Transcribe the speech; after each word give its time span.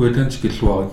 куитаантикиллуари 0.00 0.88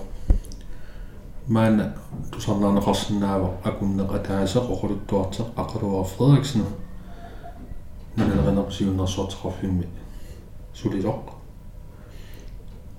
маана 1.48 1.94
тусарнаанеқарсинаава 2.32 3.50
акуннеқа 3.64 4.20
таасеқ 4.28 4.66
оқулуттуартеқ 4.74 5.48
ақалуар 5.62 6.06
Фредериксен 6.06 6.64
нанеринерсиуннерсуартеқарфимми 8.18 9.88
сулисоқ 10.74 11.22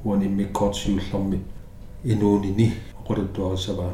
уани 0.05 0.29
миккоотсиуллерми 0.29 1.39
инуунини 2.05 2.73
оқулуттуарисаваа 3.01 3.93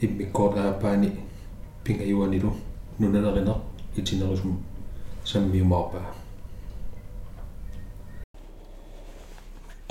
иммиккоот 0.00 0.56
аапаани 0.56 1.12
пингаюанилу 1.84 2.52
нунанеринеқ 2.98 3.58
итинерисум 3.96 4.58
саммиумаарпаа 5.24 6.19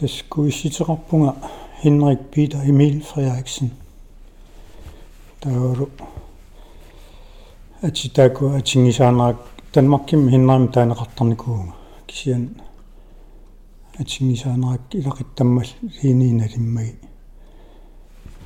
таскуисситеқарпунга 0.00 1.36
Henrik 1.82 2.20
Peter 2.32 2.60
Emil 2.64 3.02
Frederiksen. 3.02 3.70
Тауру 5.40 5.90
атитаку 7.82 8.46
атингисаанаак 8.58 9.36
Danmarkim 9.74 10.28
хиннаам 10.30 10.68
таанеқартарникууга 10.74 11.74
кисиан 12.06 12.56
атингисаанаак 14.00 14.80
илақиттаммал 14.98 15.68
линииналиммаги 16.02 16.96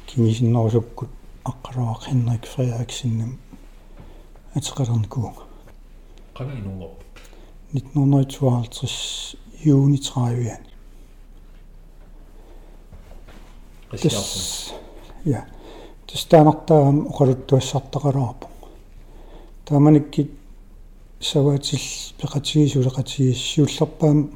кингисиннерусуккут 0.06 1.08
аққалуақ 1.44 2.00
Henrik 2.10 2.44
Frederiksenнам 2.52 3.38
атеқалерникууга 4.54 5.42
қана 6.34 6.52
инунгор 6.60 6.90
1952 7.72 9.36
juni 9.64 9.98
30 9.98 10.60
тас 10.60 10.73
я 15.24 15.46
тастаанартаагам 16.06 17.06
оқалуттуассартақалаарпу 17.08 18.46
тааманикки 19.64 20.30
саваатил 21.20 21.78
пеқатигисулеқатигис 22.18 23.38
сиуллерпаам 23.38 24.30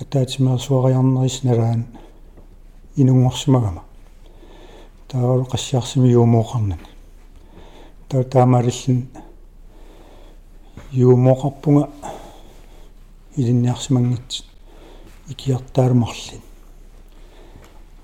атаатимаасуариарнерис 0.00 1.42
налаан 1.42 1.86
инунгорсимагама. 2.96 3.82
Таавалу 5.08 5.44
qassiarsimi 5.44 6.10
юумооқарнани 6.12 6.78
таа 8.08 8.24
таамаалиллин 8.24 9.08
юумооқарпунга 10.92 11.90
илинниарсимангитсит 13.36 14.46
икиартаалумарлин 15.28 16.42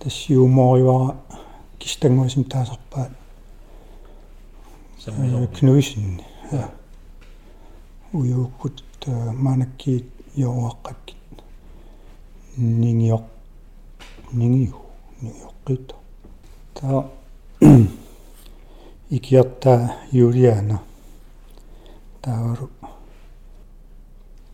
тассиумооривара 0.01 1.17
кистангуасим 1.79 2.45
таасарпаат 2.45 3.12
кнуисин 5.59 6.23
уюуккут 8.12 8.83
манакки 9.34 10.05
йоуаққакки 10.37 11.15
нингиоқ 12.56 13.25
нингиу 14.33 14.77
нингиоққита 15.23 15.95
та 16.75 17.09
икиарта 19.11 19.97
юлиана 20.12 20.81
таавару 22.23 22.71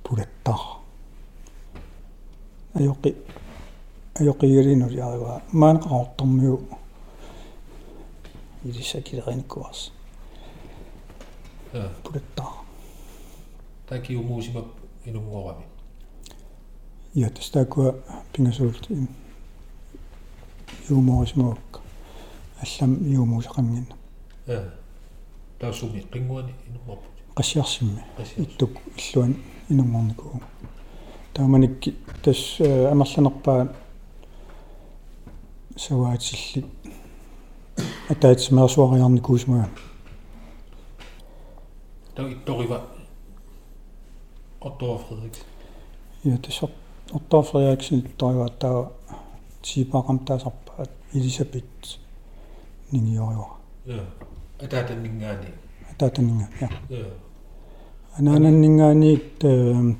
пулаттаа 0.03 0.81
айоқи 2.75 3.17
ajokkiirinuri 4.21 5.03
aiva 5.03 5.41
maan 5.53 5.79
qaortormiu 5.79 6.69
ilissakilerinikkuars 8.65 9.93
ja 11.75 11.91
pulettaa 12.03 12.65
taki 13.87 14.17
umuusima 14.17 14.65
inunngorami 15.07 15.65
ja 17.15 17.31
tästä 17.31 17.65
kun 17.65 18.03
pingasulti 18.33 18.95
juumorismuukka 20.91 21.81
аллам 22.63 22.97
юумуусақангин 23.15 23.87
ja 24.47 24.61
таасуми 25.59 26.01
qinguani 26.13 26.55
inunngorput 26.69 27.17
qassiarsimmi 27.37 28.01
иттук 28.39 28.71
иллуан 28.99 29.37
инунгорникуу 29.71 30.41
тааманикки 31.35 31.91
тас 32.23 32.59
амерланерпаа 32.93 33.67
саваатилли 35.77 36.65
атаатсимерсуариарни 38.11 39.21
куусмага 39.21 39.69
таа 42.15 42.29
итторива 42.31 42.81
Otto 44.61 44.99
Frederik 45.05 45.37
ja 46.25 46.39
тасо 46.39 46.71
Otto 47.13 47.43
Frederiksen 47.49 47.99
итторива 48.07 48.49
таа 48.49 48.91
типақам 49.63 50.19
таасарпаат 50.25 50.91
Elisabeth 51.15 51.99
ниниориуа 52.93 53.49
ja 53.87 54.03
атаатаннингаани 54.65 55.49
атаатаннинга 55.93 56.47
я 56.91 57.07
анаананнингаани 58.19 59.17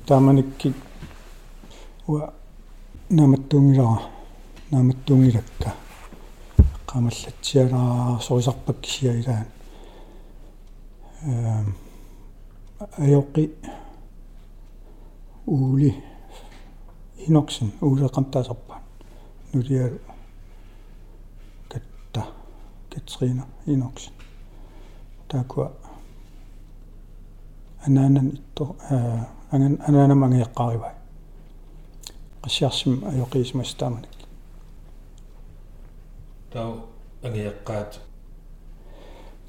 тааманикки. 0.07 0.73
Уа 2.07 2.33
наматтунгилара 3.09 4.16
нааматтуунгилакка 4.71 5.69
qamallatialaa 6.85 8.19
sorisarpak 8.19 8.81
kisiailaan 8.81 9.45
эм 11.27 11.67
аёқи 13.03 13.43
уули 15.47 15.91
иноксен 17.27 17.73
уулеқамтаасарпаа 17.81 18.81
нулиалу 19.53 19.99
катта 21.71 22.21
катрина 22.91 23.43
иноксен 23.67 24.13
таакуа 25.27 25.71
анаанан 27.85 28.27
итто 28.37 28.75
аа 28.91 29.29
анган 29.51 29.77
анаанам 29.87 30.23
ангеққаривай 30.23 30.93
qassiarsum 32.41 32.93
ajoqiismastaamak 33.09 34.16
таа 36.57 36.73
ангиаққаат 37.25 37.91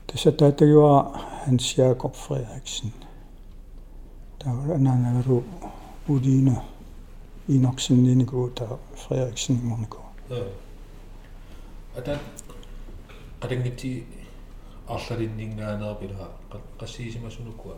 tässä 0.07 0.33
taatagua 0.33 0.93
Hans 1.47 1.79
Jakob 1.79 2.15
Frederiksen 2.23 2.93
таа 4.39 4.53
анаанагеру 4.77 5.45
улиина 6.09 6.55
иноксиннинику 7.49 8.51
таа 8.59 8.79
Frederiksen 9.03 9.57
иморнику 9.63 9.99
ja 10.31 10.45
ата 11.99 12.19
qadangiti 13.41 13.91
арлалиннингаанерпила 14.95 16.27
qassiisimasunukkua 16.81 17.75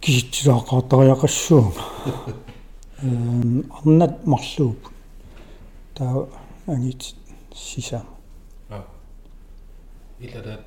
киситсилаақартариақассуунга 0.00 1.82
эм 3.06 3.64
арнат 3.76 4.26
марлууп. 4.26 4.82
Таа 5.94 6.26
ангит 6.67 7.15
сиса 7.53 8.05
а 8.69 8.85
илада 10.19 10.65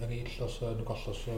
агииллерсаа 0.00 0.74
нукарлерсаа 0.74 1.34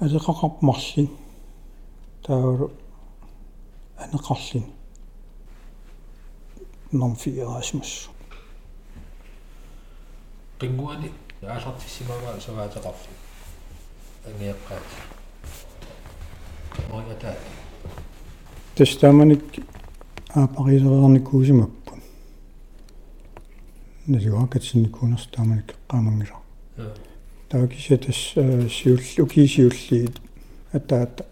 алеқақарп 0.00 0.56
марлин 0.60 1.08
таа 2.22 2.70
анеқарлин 3.96 4.64
ном 6.92 7.16
фиерасмус 7.16 8.08
qinguani 10.60 11.10
аалартиссимагаа 11.42 12.40
саваатеқарфи 12.40 13.12
ангиаққаат 14.26 14.88
моята 16.90 17.36
тестаманик 18.76 19.44
Аапарилерерникуусимаппун 20.29 22.01
налуакатсинникуунерс 24.07 25.27
тааманик 25.27 25.73
qaamangila 25.87 26.37
таакиса 27.49 27.97
тас 27.97 28.15
сиуллу 28.75 29.25
кисиуллиит 29.27 30.21
атаата 30.71 31.25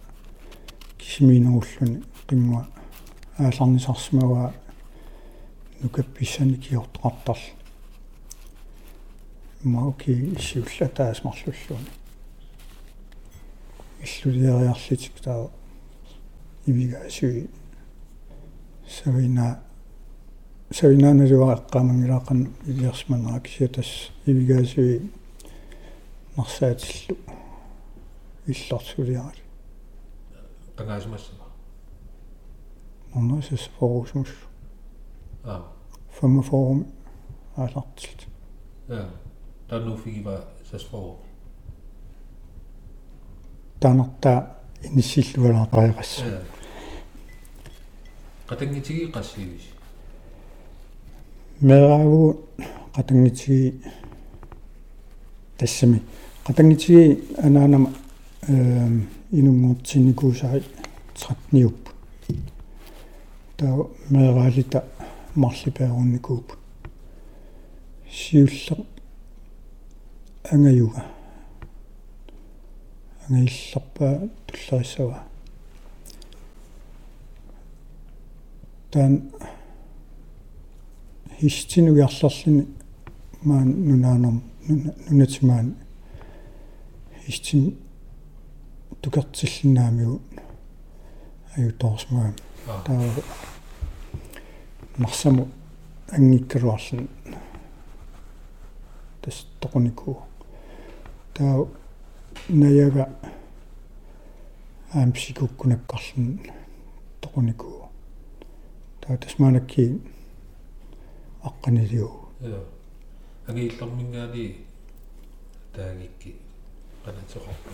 кисиминеруллуни 0.97 2.01
qingua 2.27 2.65
ааларнисарсимава 3.37 4.53
нукапписсани 5.83 6.57
киортоқартарл 6.57 7.45
мауки 9.63 10.11
исиулла 10.39 10.89
таасмарлуллуни 10.89 11.91
иллулиариарлитик 14.01 15.21
таа 15.21 15.49
ивигаасуи 16.65 17.47
савина. 18.87 19.59
Савинаанасуаэккаамангилааққан 20.71 22.39
илиарсманаа 22.67 23.39
кисиатас 23.39 24.11
ивигаасуи 24.25 25.11
марсаатиллу 26.35 27.17
иллорсулиарали 28.47 29.43
qangaasumassana 30.77 31.45
норнасас 33.13 33.69
форусмус 33.79 34.31
аа. 35.43 35.63
45 36.19 36.85
аалартилт 37.57 38.27
ja 38.89 39.05
tannuufigiva 39.67 40.35
sasforu 40.69 41.15
таанерта 43.79 44.33
иниссиллуалаақариқасса 44.83 46.41
ja 48.47 48.55
qatangitigi 48.55 49.11
qassiivis 49.11 49.65
мераагу 51.61 52.39
қатангитиги 52.95 53.73
тассами 55.57 56.01
қатангитиги 56.45 57.23
анаанама 57.37 57.89
эм 58.47 59.07
инунгуутсинникуусари 59.31 60.63
39 61.15 61.73
таа 63.57 63.87
мераалита 64.09 64.83
марлипеерунникууп 65.35 66.53
сиулле 68.09 68.85
ангаюга 70.51 71.03
ангаиллерпаа 73.27 74.29
туллериссава 74.47 75.23
таан 78.91 79.31
хистинугиарлерлини 81.39 82.67
маан 83.43 83.69
нунаанерм 83.87 84.43
нунатимаан 85.09 85.75
хистин 87.25 87.77
тукертиллинаамиу 89.01 90.21
аюторсмаам 91.55 92.33
таа 92.85 93.01
марсаму 94.97 95.47
ангиккалуарлун 96.11 97.09
тас 99.21 99.47
тоқунику 99.61 100.17
таа 101.33 101.67
наяга 102.49 103.09
аамсикуккунаккарлун 104.93 106.39
тоқунику 107.21 107.86
таа 109.07 109.17
тасмаанакки 109.17 110.01
аққанилиу 111.47 112.09
ja 112.41 112.59
angiillermingaali 113.47 114.45
taagikki. 115.75 116.35
Qanatsoqarpu 117.05 117.69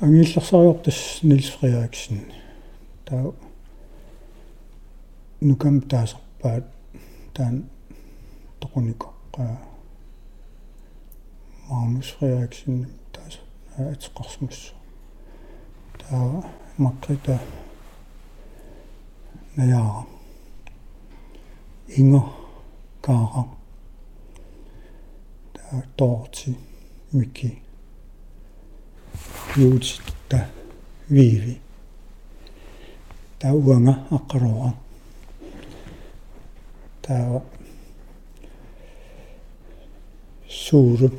ангииллерсариортас 0.00 1.20
Нилс 1.22 1.50
Фриериксен 1.58 2.32
таа 3.04 3.32
нукам 5.40 5.80
таасарпаат 5.80 6.64
таан 7.34 7.64
тоқуникоққаа 8.60 9.56
Magnus 11.68 12.14
Frederiksen 12.14 12.86
taas 13.12 13.38
атеқарсмассу 13.78 14.74
таа 15.98 16.44
макрита 16.78 17.40
наяа 19.56 20.04
инго 21.98 22.22
каара 23.04 23.44
таа 25.54 25.82
тоорти 25.96 26.50
мики 27.12 27.58
юутта 29.56 30.40
виви. 31.08 31.60
Таа 33.38 33.54
уанга 33.54 33.94
аққалуара 34.16 34.72
таа 37.02 37.42
сууру. 40.48 41.10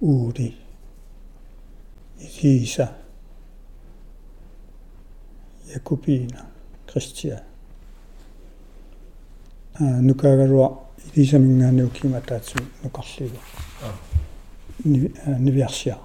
Uuди 0.00 0.54
Elisa 2.20 3.07
Jakobina 5.74 6.46
Christia 6.86 7.42
а 9.74 9.82
нукаагалуа 10.02 10.78
илисамингаанниу 11.14 11.90
киматаатсу 11.90 12.58
нукарлигу. 12.82 13.38
Аа 13.82 15.38
нивиарсиа 15.38 15.98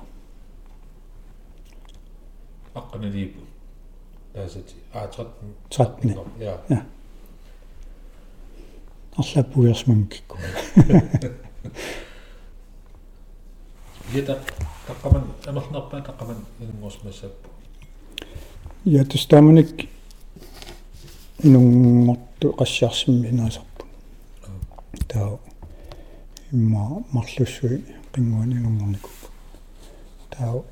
аққаналиипу 2.75 3.39
таасати. 4.33 4.75
Аа 4.93 5.07
13 5.07 6.39
ja 6.39 6.85
арлаппуиарсмангкикку 9.17 10.37
Jeta 14.13 14.35
taqqaman 14.87 15.23
amernerpaa 15.47 16.01
taqqaman 16.01 16.39
inuнгорсмассаппу. 16.61 17.49
Я 18.85 19.05
тустааманик 19.05 19.89
инунгорту 21.43 22.53
qassiarsimmi 22.59 23.31
наасарпу 23.31 23.85
таа 25.07 25.39
имма 26.51 27.03
марлуссуи 27.11 27.83
qinguani 28.13 28.55
инунгорникуп 28.59 29.17
таа 30.29 30.63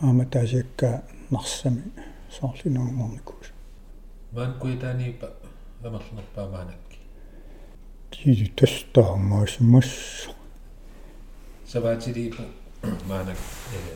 аама 0.00 0.24
таасиакка 0.26 1.02
нарсами 1.30 1.82
соорлинунгорникуус 2.36 3.52
Маан 4.32 4.58
куитааниипа 4.58 5.28
амерлерпаа 5.84 6.48
маанакки. 6.48 6.98
тиди 8.10 8.46
тастаамаасимас 8.56 10.28
Саваатилиипу 11.66 12.42
маанак 13.08 13.38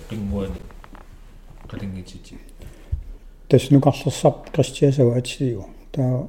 qinguani 0.09 0.61
qaliнгитити. 1.71 2.39
Таснукарлерсарп 3.49 4.51
кристиасаваатсиу 4.55 5.65
таа 5.93 6.29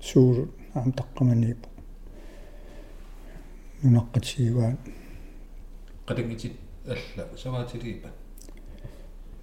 суулу 0.00 0.48
аам 0.74 0.92
таққаманиипу 0.92 1.68
нунаққатсигуаат 3.82 4.78
qaliнгитит 6.06 6.52
алла 6.86 7.26
саваатилиипа. 7.36 8.08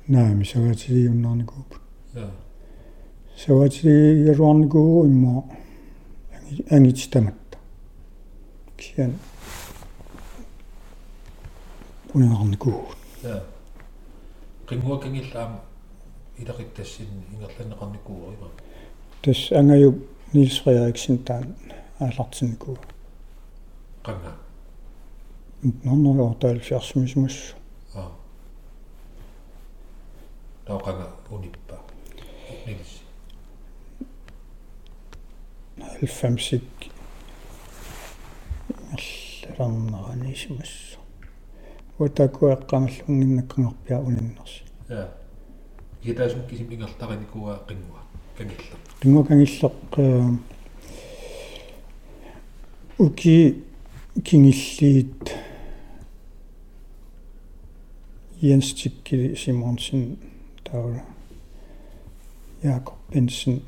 наами 0.08 0.44
саваатилиуннарникууп 0.44 1.76
Ja. 2.16 2.30
саваатилигалуарникуу 3.46 5.06
имма 5.06 5.44
ангитстаматта 6.70 7.58
киан 8.78 9.14
унаарникуу 12.14 12.86
Ja. 13.24 13.44
qinguakangиllaam 14.68 15.60
илақиттассин 16.40 17.08
ингерланеқарникуу 17.34 18.34
има. 18.34 18.50
тас 19.22 19.52
ангаю 19.52 20.04
Нилс 20.34 20.60
Фриериксен 20.62 21.18
таан 21.24 21.56
аалартинникуу 22.00 22.78
qanga. 24.04 24.34
норнерортаал 25.64 26.60
фиарсимисмус 26.60 27.54
Аа. 27.96 28.12
Таоқanga 30.66 31.08
униппа. 31.30 31.80
Нилс. 32.66 33.02
алфамсик 36.02 36.64
алларнеранисмус 39.58 40.98
утакуэққамаллунгиннаккангорпиа 42.00 44.00
униннерси 44.00 44.64
Ja. 44.90 45.10
Китаасум 46.04 46.42
кисим 46.50 46.72
ингертараникуа 46.74 47.60
qingua. 47.68 48.02
Кангилла. 48.38 48.78
кингукангиллеқ 49.02 49.74
уки 53.00 53.64
кингиллиит 54.24 55.36
Jens 58.42 58.74
Tikki 58.76 59.36
Simonsen 59.36 60.18
таула 60.64 61.02
Jakob 62.64 62.98
Bensen 63.12 63.62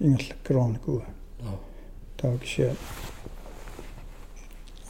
ингерлаккалуарникуа 0.00 1.04
Аа. 1.44 1.58
таакisia 2.16 2.74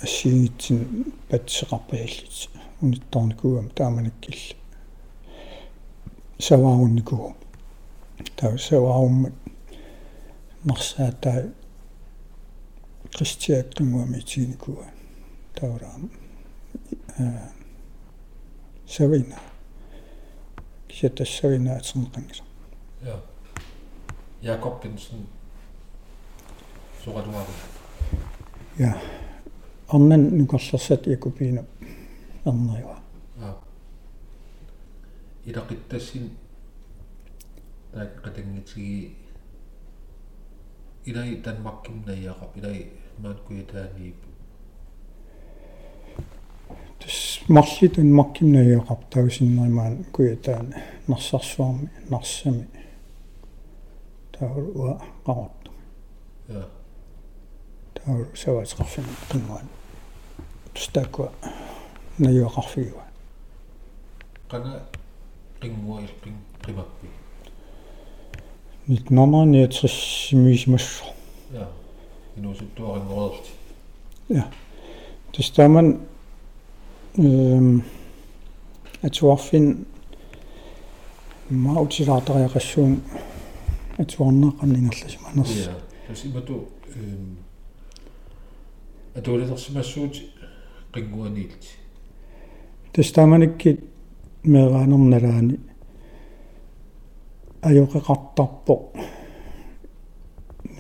ассиингитсин 0.03 1.13
патсеқарпаяллит 1.29 2.49
унитторникугам 2.81 3.71
тааманиккилла 3.71 4.57
саваарунникугу 6.39 7.35
таа 8.37 8.59
савааруммат 8.59 9.35
марсаатаа 10.65 11.45
кристиааттунгуами 13.15 14.21
тиникуа 14.21 14.87
таурам 15.55 16.11
э 17.19 17.23
савина 18.87 19.37
кисатассавина 20.89 21.77
атсернеқангила 21.77 22.45
ja 23.03 23.21
Jakob 24.43 24.83
Benson 24.83 25.27
сугалуару 27.05 27.53
ja 28.79 28.97
орнан 29.89 30.37
нукарлерсат 30.39 31.07
якупиина 31.07 31.65
ернерива 32.45 32.99
ja 35.47 35.53
илақиттассин 35.53 36.31
тааққатангитиги 37.93 39.17
илай 41.05 41.37
танмаккимнаиақап 41.45 42.57
илай 42.57 42.91
маанкуятааниип 43.19 44.17
тас 47.01 47.41
марлитун 47.49 48.13
маркимнаиақап 48.13 49.01
таусиннеримаан 49.11 50.05
куятаан 50.13 50.75
нарсарсуарми 51.07 51.91
нарсами 52.11 52.67
тауруа 54.33 55.01
қарорту 55.25 55.71
ja 56.49 56.69
тауру 57.95 58.27
саваатеқарфин 58.35 59.05
қингуан 59.31 59.67
klinkt 65.59 65.83
mooi, 65.83 66.05
klinkt 66.21 66.41
prima. 66.59 66.85
Niet 68.85 69.11
mama, 69.11 69.45
niet 69.45 69.75
zo 69.75 70.37
mis 70.37 71.03
Ja, 71.53 71.69
in 72.35 72.47
onze 72.47 72.65
toren. 72.73 73.31
Ja, 74.27 74.49
dus 75.31 75.53
dan 75.53 75.73
man, 75.73 76.01
um, 77.19 77.25
ehm, 77.25 77.79
het 79.01 79.19
was 79.19 79.51
in, 79.51 79.87
maar 81.47 81.77
ook 81.77 81.93
zit 81.93 82.07
dat 82.07 82.29
er 82.29 82.61
zo'n, 82.61 83.03
het 83.97 84.17
was 84.17 84.33
nog 84.33 84.63
een 84.63 84.73
dingetje, 84.73 85.19
maar 85.23 85.35
dat 85.35 85.53
Ja, 85.53 85.77
dus 86.09 86.25
iemand 86.25 86.51
ook, 86.51 86.71
ehm, 86.89 87.35
het 89.13 89.27
hoorde 89.27 89.49
dat 89.49 89.61
ze 89.61 89.73
maar 89.73 89.85
zo'n 89.85 90.13
gewoon 91.05 91.33
niet. 91.33 91.79
Dus 92.91 93.13
dan 93.13 93.29
man 93.29 93.43
ik 93.43 93.77
мераанерналаани 94.53 95.57
ajоқеқартарпо 97.69 98.75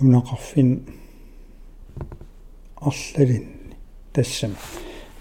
нунақарфин 0.00 0.70
арлалинни 2.88 3.74
тассама 4.12 4.56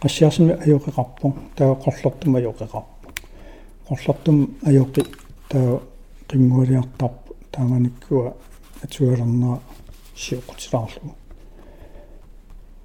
qassiarsimi 0.01 0.53
ajоқеқарпо 0.65 1.27
таа 1.57 1.75
qollortum 1.83 2.31
ajоқеқарпо 2.39 3.07
qollortum 3.87 4.37
ajоқи 4.69 5.01
таа 5.49 5.81
qingualiartarpu 6.29 7.29
тааманиккуа 7.51 8.33
атуалернаа 8.83 9.57
сиоқутилаарлу 10.23 11.11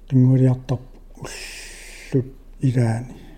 qingualiartarpu 0.09 0.87
уллут 1.23 2.27
илаани 2.67 3.30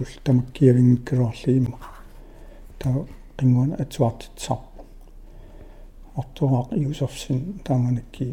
ултамаккиавингккалуарлиимма 0.00 1.78
таа 2.78 2.96
qinguana 3.38 3.74
atuartitsarpu 3.82 4.82
ортуаақ 6.20 6.68
юсерсин 6.90 7.40
тааманикки 7.64 8.26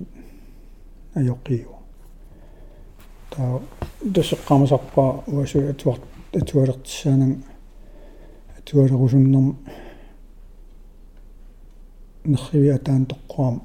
ajоқиу 1.20 1.74
таа 3.32 3.62
дасеққамасарпаа 4.15 5.12
уасу 5.27 5.60
атуар 5.74 6.00
атуалертсаанан 6.39 7.34
атуалерусуннерм 8.58 9.48
нерривиа 12.24 12.77
таан 12.77 13.03
тоққуам 13.12 13.56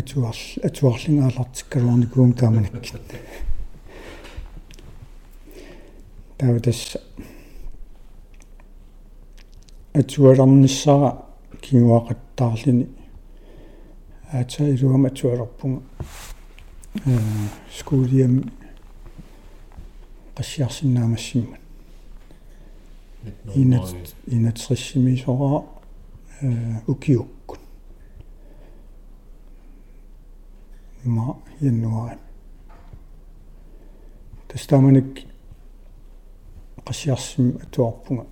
атуарл 0.00 0.42
атуарлингаалартиккалуарникуум 0.68 2.32
тааманикки 2.40 2.92
таа 6.38 6.60
тас 6.60 6.96
атуалерниссара 9.94 11.10
кигуақаттаарлини 11.62 12.86
аата 14.32 14.68
илуам 14.74 15.06
атуалерпунга 15.06 15.82
э 17.06 17.18
скуулиам 17.78 18.34
qassiarsinnaamassimmат 20.36 21.60
инат 23.54 24.14
инатсриссимисора 24.26 25.64
э 26.42 26.80
укиуккут 26.86 27.60
ма 31.04 31.36
януари 31.60 32.18
тастаманик 34.48 35.27
qassiarsim 36.88 37.46
atuarpunga. 37.62 38.24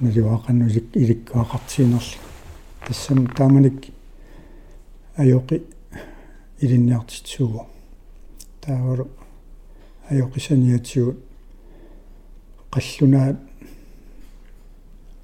Налуақаннулик 0.00 0.96
иликкуақартиинерли 1.02 2.18
тассам 2.86 3.26
тааманик 3.36 3.92
ajоқи 5.16 5.62
илинниартитсугу 6.60 7.66
таавару 8.60 9.08
ajоқисаниатсигут 10.10 11.18
қаллунаат 12.70 13.36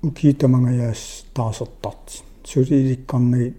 укиитамангаяас 0.02 1.24
таасертарт 1.34 2.22
сули 2.44 2.74
иликкарнаги 2.82 3.54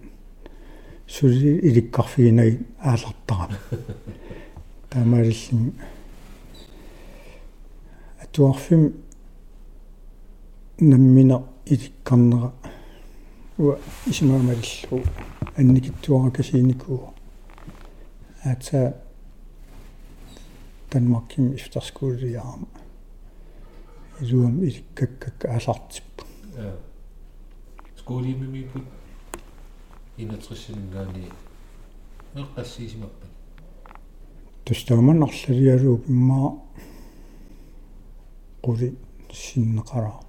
сули 1.06 1.58
иликкарфигинаги 1.68 2.58
аалартарама 2.80 3.58
таамаалиллин 4.90 5.72
атуарфим 8.34 8.94
наммина 10.80 11.44
иликкарнера 11.66 12.52
уа 13.58 13.78
исмаамалиллу 14.06 15.04
анникиттуаракасииникуу 15.56 17.14
аата 18.44 18.96
Danmarkim 20.92 21.54
efterskolejaarma 21.54 22.66
илуам 24.20 24.64
иликкаккак 24.64 25.44
аалартиппу 25.44 26.24
ja 26.56 26.74
скуулимимипут 27.96 28.82
инатриссимингаани 30.18 31.30
эққассиисимаппат 32.34 33.30
тустааман 34.64 35.22
арлалиалууп 35.22 36.08
иммаа 38.64 38.76
қули 38.76 38.96
синнеқараа 39.32 40.20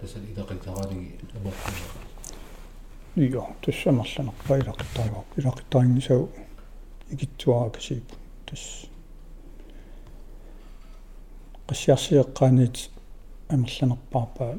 тасал 0.00 0.22
илақитараалиги 0.22 1.18
аморпуна 1.36 1.80
ио 3.16 3.46
туссамарланерпа 3.62 4.58
илақиттаруа 4.58 5.24
илақиттарингисау 5.36 6.28
игитсуаракасииппу 7.10 8.16
тас 8.46 8.86
qassiarsieqqaanit 11.68 12.76
амерланерпаарпаа 13.48 14.58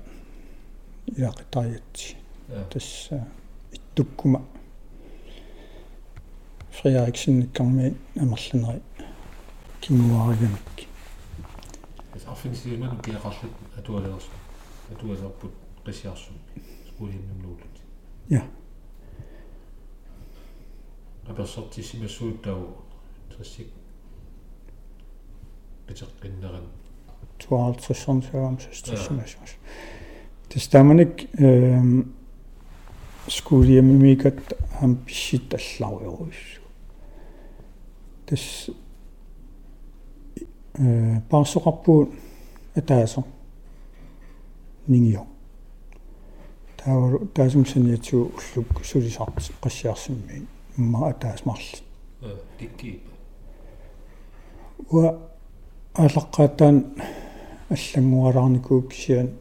илақитариатси 1.18 2.16
ja 2.50 2.64
тас 2.72 3.10
иттуккума. 3.72 4.42
Фриариксинниккарми 6.72 7.96
амерланери 8.22 8.82
кингуариgamikki 9.82 10.85
тас 12.36 12.46
аффинсииман 12.46 13.00
киақарлут 13.02 13.52
атуалерс 13.78 14.26
атуалерпут 14.92 15.52
қиссиарсумми 15.86 16.40
скуулиммимнуулут 16.90 17.76
я 18.30 18.44
аперсортиссимассууттау 21.28 22.84
тассик 23.38 23.68
питеққиннеран 25.88 26.68
52 27.40 28.60
сестриссимасус 28.60 29.56
тестаманик 30.50 31.34
эм 31.40 32.14
скуулиамимикат 33.28 34.58
ам 34.82 34.98
писсит 34.98 35.54
алларуйоруиссу 35.54 36.62
тас 38.26 38.70
э 38.70 38.74
паасоқарпуут 41.30 42.10
атаасо 42.76 43.24
нингио. 44.88 45.26
Таавару 46.78 47.28
таасумсаниатсуу 47.28 48.32
уллук 48.38 48.86
сулисаарти 48.86 49.52
qassiarsimmi 49.62 50.48
имма 50.78 51.10
атаас 51.10 51.46
марли 51.46 51.80
э 52.22 52.36
тикки 52.60 53.02
уа 54.92 55.20
алаққатаан 55.94 57.02
аллангуалаарникуу 57.70 58.82
кисиан 58.84 59.32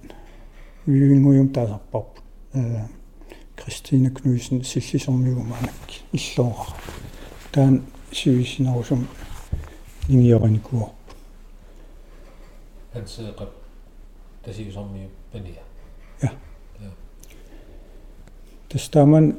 вивингуйум 0.87 1.49
таасарпарпут 1.49 2.23
э 2.55 2.85
Кристина 3.57 4.11
Кнуйсен 4.11 4.63
силлисэрмигумаанак 4.63 5.75
иллоора 6.13 6.75
таан 7.53 7.83
сивисинарусум 8.13 9.07
нингиораникуо 10.09 10.93
ансеэқап 12.95 13.51
тасиусарми 14.45 15.11
пания 15.33 15.63
тастаман 18.69 19.37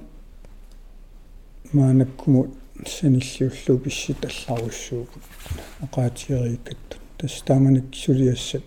маанаккуму 1.74 2.47
саниллиуллуу 2.85 3.77
писсит 3.79 4.25
алларуссуупут 4.25 5.24
оqaатиериккат 5.81 7.00
тастаманик 7.17 7.95
сулиассат 7.95 8.63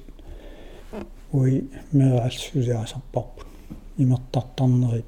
уи 1.33 1.69
мераалсулиасарпарпут 1.93 3.47
имертартарнерит 3.99 5.07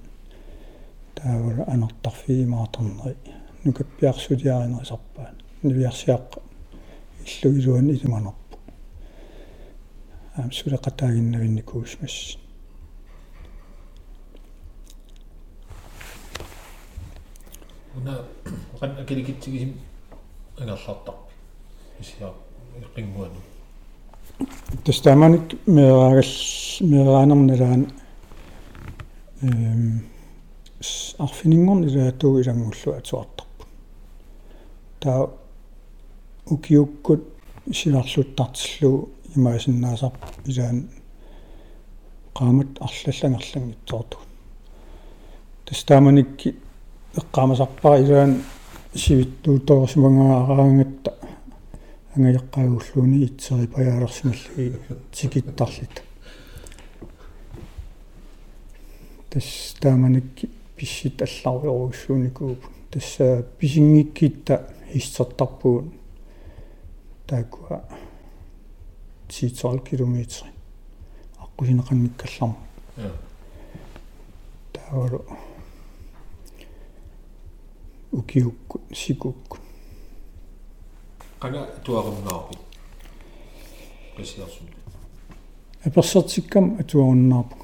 таавара 1.14 1.64
анертарфигимаатарнери 1.68 3.16
нукаппиарсулиаринерисарпаат 3.64 5.36
нивиарсиаққа 5.62 6.40
иллуилуан 7.24 7.90
илиманерпу 7.90 8.39
аам 10.40 10.50
сулеқатаагиннавинникуусмасс 10.58 12.36
уна 17.96 18.14
қан 18.80 18.90
акиликитсигисим 19.02 19.72
анерлартарпи 20.58 21.32
исиа 22.00 22.32
иққингуану 22.80 23.40
тастаманик 24.84 25.46
мераагал 25.66 26.32
мераанерналаан 26.80 27.82
эм 29.42 30.04
арфинингорн 31.18 31.84
илаатуу 31.84 32.40
илангуллу 32.40 32.90
атуартарпу 32.98 33.64
таа 35.00 35.30
укиуккут 36.46 37.22
силарлуттартиллу 37.72 39.10
имаасиннаасар 39.36 40.12
илаан 40.46 40.88
qaamut 42.34 42.78
арлаллангерлангитсоорту 42.86 44.18
тастааманикки 45.66 46.48
эққаамасарпара 47.20 47.96
илаан 48.02 48.32
сивиттуутоорсимангаараангатта 48.94 51.10
ангаяққаагуллууни 52.16 53.24
итсери 53.24 53.66
паяалерсималлуги 53.66 54.76
тикиттарлит. 55.12 56.02
Тастааманикки 59.30 60.50
писсит 60.76 61.22
алларуйоруссууникууп 61.22 62.64
тасса 62.90 63.44
писингиккитта 63.58 64.66
хиссертарпуут 64.92 65.94
таакуа 67.26 67.84
10 69.30 69.84
километри 69.88 70.50
аққусинеқангиккалларма 71.44 72.56
таавалу 74.72 75.24
укиукку 78.12 78.80
сикукку 78.92 79.58
qana 81.40 81.60
tuaqunnaarpi 81.84 82.58
qisiarsummi 84.16 84.74
аперсертиккам 85.86 86.66
атуаруннаарпу 86.80 87.56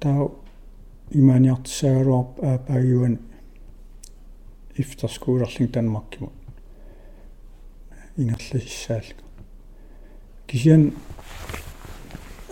таа 0.00 0.28
иманиартсагалуарп 1.20 2.42
аапаагиуан 2.42 3.18
ифтерскуулерлин 4.80 5.68
танмаркимут 5.74 6.32
ингерласиссааллу 8.16 9.27
кисиан 10.48 10.92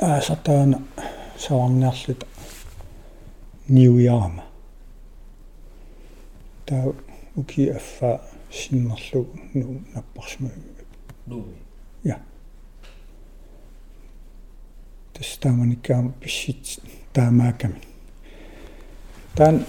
аасатаана 0.01 0.79
саварниарлита 1.39 2.27
ниуяама 3.69 4.45
таа 6.67 6.93
уки 7.37 7.69
аффа 7.71 8.21
синнерлу 8.51 9.27
ну 9.55 9.81
наппарсму 9.95 10.51
нууми 11.27 11.67
тастааманикаам 15.17 16.13
писсит 16.21 16.79
таамааками 17.15 17.81
таан 19.35 19.65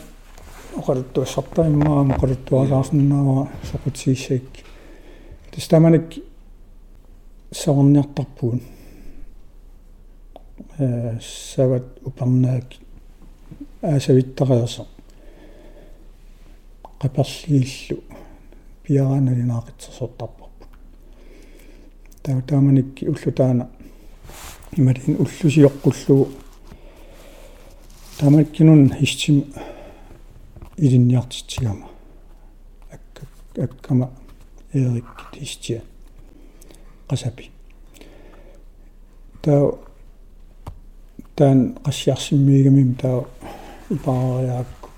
оқалуттуассартаиммаа 0.76 2.04
оқалуттуалаарсинаава 2.14 3.50
соқутсииссаик 3.72 4.50
тастааманик 5.52 6.27
саварниартарпуун 7.52 8.62
э 10.80 11.20
сават 11.22 11.86
упернаак 12.04 12.66
аасавиттариасо 13.82 14.88
qapерлииллу 17.00 18.04
пиараналинаақитсерсортарпарпу 18.84 20.48
таа 22.28 22.42
тааманикки 22.42 23.06
уллутаана. 23.06 23.70
Ималин 24.76 25.16
уллусиоққуллуу 25.16 26.28
тамаккинун 28.20 28.94
хистим 28.94 29.46
илинниартитсигама 30.76 31.88
акка 32.92 33.26
аккама 33.64 34.12
эриккит 34.74 35.40
хистия 35.40 35.84
qasapи 37.10 37.52
таа 39.42 39.72
таан 41.36 41.60
qassiarsimmiigamim 41.86 42.96
таа 43.02 43.20
ипаариаакку 43.96 44.90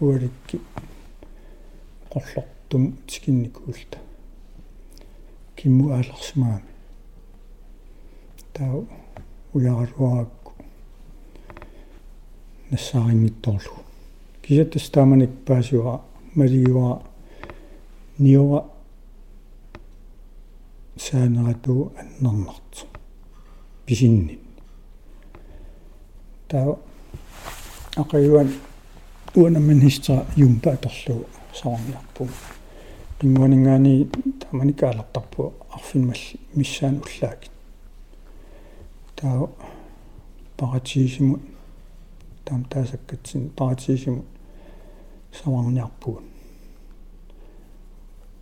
уаликки 0.00 0.56
qollortum 2.12 2.84
tikинникуулта 3.06 3.98
кимму 5.56 5.84
аалерсимаами 5.94 6.70
таа 8.54 8.74
уягалуаракку 9.54 10.52
нассаарингитторлу 12.70 13.76
кисаттас 14.42 14.90
тааманик 14.90 15.30
паасуа 15.46 16.00
малиуа 16.34 17.02
ниуа 21.00 21.06
саанерату 21.06 21.92
аннернарт 21.98 22.86
писинни 23.86 24.38
таа 26.48 26.78
ақаюан 27.96 28.52
уанаман 29.34 29.80
хистра 29.80 30.26
юмпааторлу 30.36 31.26
саорниарпу 31.54 32.28
пингуанингаани 33.18 34.08
тааманикаалертарпу 34.40 35.54
арфинмал 35.70 36.16
миссаан 36.54 37.02
уллаакит. 37.04 37.50
Таа 39.16 39.50
паратиисимут 40.56 41.40
таам 42.44 42.64
таасаккатсин 42.64 43.50
паратиисимут 43.50 44.26
саварниарпугун 45.32 46.24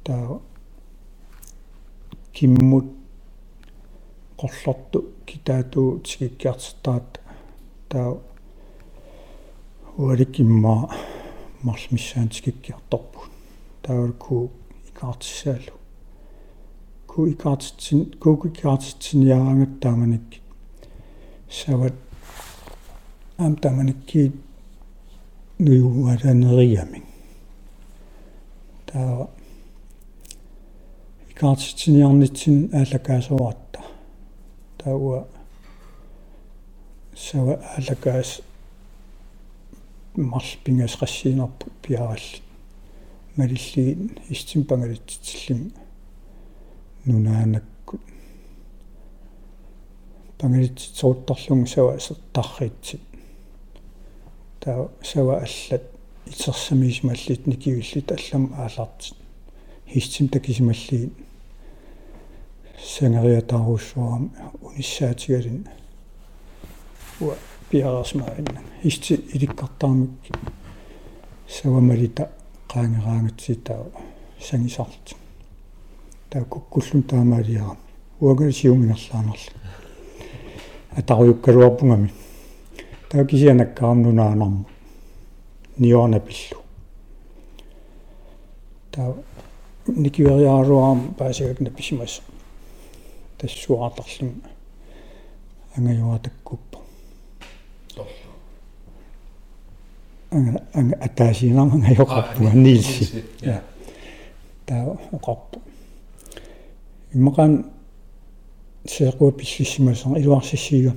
таа 0.04 0.40
киммут 2.38 2.86
qollortu 4.40 4.98
kitaatu 5.26 6.00
tikikkiartertaat 6.04 7.08
taa 7.90 8.10
уаликиммаа 9.98 10.82
марлмиссаан 11.66 12.28
tikikkiartorpu 12.28 13.20
таавалку 13.82 14.50
икаартиссаалу. 14.88 15.74
Ку 17.06 17.26
икаартитсин 17.26 18.00
куукикаартитсиниараангат 18.22 19.80
тааманик 19.80 20.40
сават 21.50 21.96
ам 23.38 23.56
тааманикки 23.56 24.32
нуюуаланериамин 25.58 27.04
таа 28.86 29.28
икаартитсиниарнитсин 31.38 32.70
аалакаасуаратта 32.74 33.80
тауа 34.82 35.28
сава 37.14 37.54
аалакаас 37.76 38.40
марс 40.16 40.56
пингас 40.64 40.96
qassiinerpu 40.98 41.70
piaralli 41.82 42.42
малиллигин 43.36 44.18
истим 44.30 44.64
пангалитсиллим 44.64 45.72
нунаанакку 47.04 48.00
пангалитсоруттарлугу 50.38 51.66
сава 51.66 52.00
сертарритсит 52.00 53.00
таа 54.60 54.90
сава 55.04 55.36
аллат. 55.36 55.82
Итсерсамисмаллит 56.26 57.46
никивиллит 57.46 58.10
аллам 58.10 58.52
аалартит 58.58 59.14
хистим 59.86 60.28
такисималли 60.28 61.12
сангериатааруссуарам 62.82 64.30
униссаатигалин 64.62 65.66
уа 67.20 67.34
пиарасмаанна 67.70 68.62
хисти 68.82 69.14
иликкартаармик 69.34 70.10
савамалита 71.48 72.30
qaangeraangitsitаа 72.68 73.86
сангисарт 74.40 75.16
таа 76.30 76.44
куккуллун 76.44 77.02
таамаалиара 77.02 77.76
уагал 78.20 78.52
сиуминерлаанерла 78.52 79.52
атаруйуккалуарпунгами 80.96 82.12
таа 83.10 83.24
кисианаккаарнунаанарму 83.24 84.64
ниорна 85.78 86.20
пиллу 86.20 86.62
таа 88.92 89.14
никивериааруарам 89.86 91.14
паасигакна 93.38 93.90
писимас 93.90 93.92
тассуаартарлун 93.94 94.42
ангаюатаккуппа 95.76 96.78
anga 100.30 100.62
anga 100.74 100.96
атаасинарма 101.00 101.74
ангайоқарпуга 101.74 102.52
нилси 102.52 103.24
я 103.40 103.62
таа 104.66 104.98
оқарпу 105.12 105.60
иммақан 107.14 107.70
сеқуа 108.84 109.32
писсисимасаа 109.32 110.18
илуарсиссига 110.18 110.94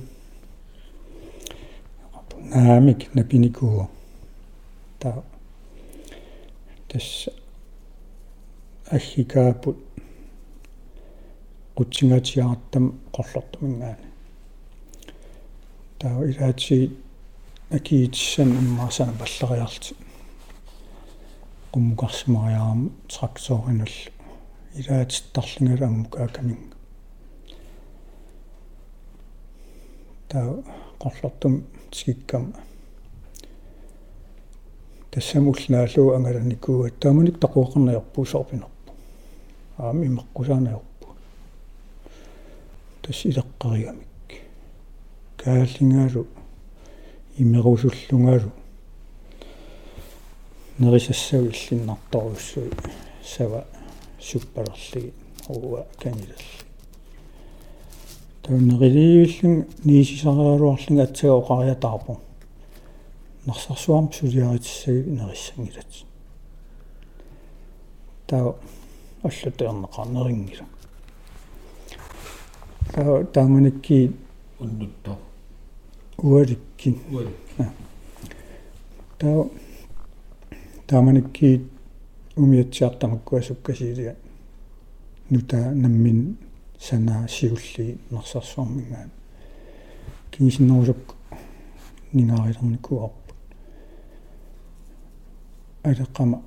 наамик 2.54 3.14
напиникуо 3.14 3.88
таа 4.98 5.22
тас 6.88 7.28
ахикаапут 8.90 9.91
qutsingaatigaartam 11.76 12.86
qollortumingaani 13.16 14.06
таа 16.00 16.24
илаати 16.30 16.78
акиитссан 17.76 18.50
иммаасана 18.60 19.12
паллериарти 19.20 19.94
qummuqarsimaриарам 21.72 22.80
тракторинул 23.12 23.94
илаатиттарлингала 24.80 25.86
аммукаакаминга 25.86 26.76
таа 30.30 30.50
qollortum 31.02 31.54
тикиккам 31.90 32.44
тассамуллаалу 35.12 36.02
ангаланикуа 36.16 36.90
тааманик 37.02 37.36
тақуақарнаярпу 37.44 38.24
сорпинерпу 38.32 38.92
аами 39.78 40.06
имаққусаанаярпу 43.02 43.06
тасс 43.06 43.24
илеққариамик 43.24 44.08
кааллингаалу 45.36 46.26
имерусуллунгаалу 47.36 48.52
нерисассау 50.78 51.46
иллиннарторуссуи 51.46 52.70
сава 53.24 53.66
суппалерлиги 54.20 55.12
уа 55.48 55.86
канилалли 55.98 56.34
тауннерилииллин 58.42 59.66
ниисисариалуарлин 59.84 61.00
атсага 61.00 61.34
оқариатаарпу 61.34 62.20
нарсарсуарм 63.46 64.12
сулиаритсаги 64.12 65.10
нериссангилат 65.10 66.04
таа 68.26 68.54
аллутеернеқарнерингила 69.22 70.66
таа 72.90 73.24
тааманикки 73.24 74.12
уннуттоо 74.60 75.18
уаликкин 76.18 76.96
уали 77.12 77.32
таа 79.18 79.44
тааманикки 80.86 81.66
умиатсиартамаккуа 82.36 83.42
суккасиилига 83.42 84.16
нута 85.30 85.70
наммин 85.74 86.36
сана 86.78 87.28
сиулли 87.28 87.98
нарсарсуармингаан 88.10 89.10
кингисиннерусук 90.30 91.14
нингаарилерникуарп 92.12 93.12
алеққама 95.84 96.42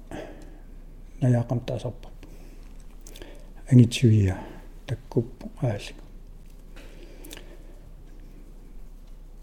наяақам 1.22 1.60
таасарпа 1.60 2.10
ангитсуия 3.72 4.38
таккуппу 4.88 5.50
аалли 5.62 6.05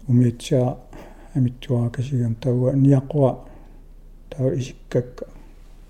умиатсаа 0.07 0.77
амитсуаакасигам 1.35 2.35
тауа 2.35 2.73
ниаққуа 2.73 3.31
тау 4.29 4.53
исиккакка 4.53 5.25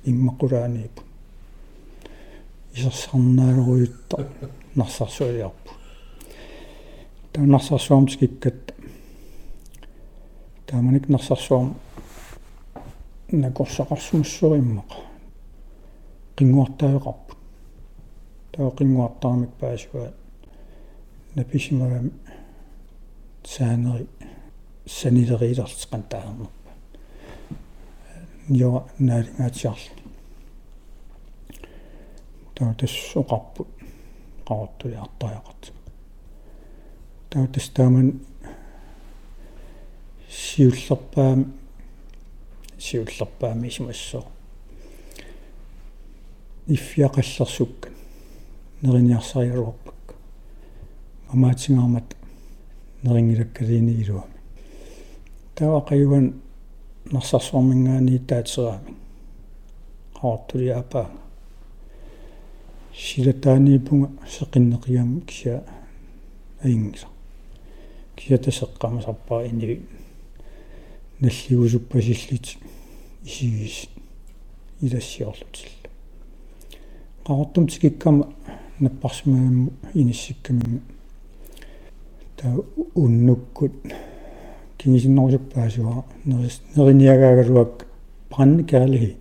иммақулааниипу 0.06 1.02
исерсарнааруйутта 2.76 4.28
нарсарсуалиарпу 4.76 5.71
таа 7.34 7.43
нарсарсуам 7.43 8.08
скиккат 8.10 8.73
тааманик 10.67 11.10
нарсарсуам 11.10 11.76
накорсақарсумассуриммаqa 13.32 14.97
qinguartaajoqarpu 16.38 17.34
таа 18.52 18.71
qinguartaarmik 18.78 19.52
paasuat 19.60 20.13
написимагами 21.36 22.12
саанери 23.45 24.08
санилериилерлеқан 24.86 26.03
таарнерпа 26.12 26.71
нио 28.49 28.88
наалингаатиарли 28.99 30.03
таа 32.56 32.73
тассоқарпу 32.79 33.67
qaortuliartariaqat 34.47 35.62
таа 37.29 37.47
тастааман 37.47 38.10
сиуллерпаами 40.29 41.45
сиуллерпаами 42.79 43.67
исмассоо 43.67 44.25
иффиақаллерсуккан 46.67 47.93
нериниарсариалуарпак 48.82 50.15
амаатингаармат 53.03 53.05
нерингилаккалиини 53.05 54.01
илуами 54.01 54.33
таа 55.55 55.81
қаюан 55.89 56.33
нарсарсуармингаани 57.11 58.19
таатсераами 58.19 58.95
qaortuliaapaa 60.13 61.09
силатааниипунга 62.93 64.09
сеқиннеқиам 64.27 65.21
кися 65.21 65.63
аингса 66.63 67.07
кися 68.15 68.37
тасеққамасарпаа 68.37 69.47
иниви 69.47 69.85
наллигусуппасиллит 71.19 72.57
исигис. 73.25 73.87
Илассиорлутилла 74.81 75.89
qaortum 77.25 77.67
tikikкама 77.67 78.33
наппарсимагамму 78.79 79.71
иниссиккамингу 79.93 80.92
та 82.43 82.53
уннуккут 82.95 83.71
кингисиннерусуппаасуа 84.77 86.03
нерис 86.25 86.62
нериниагаагалуак 86.75 87.88
пранни 88.29 88.63
каалиги 88.63 89.17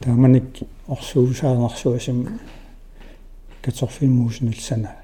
тааманик 0.00 0.44
орсуусаанарсуасим 0.88 2.40
каторфиммуусинил 3.62 4.60
сана 4.60 4.96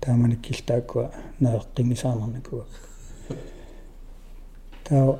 тааманик 0.00 0.40
килтааккуа 0.40 1.12
наеққингисаанерникуак 1.40 2.72
таа 4.84 5.18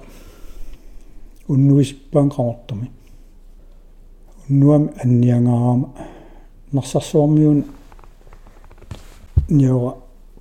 уннуиспаан 1.49 2.31
qaortumi 2.31 2.91
уннуам 4.49 4.91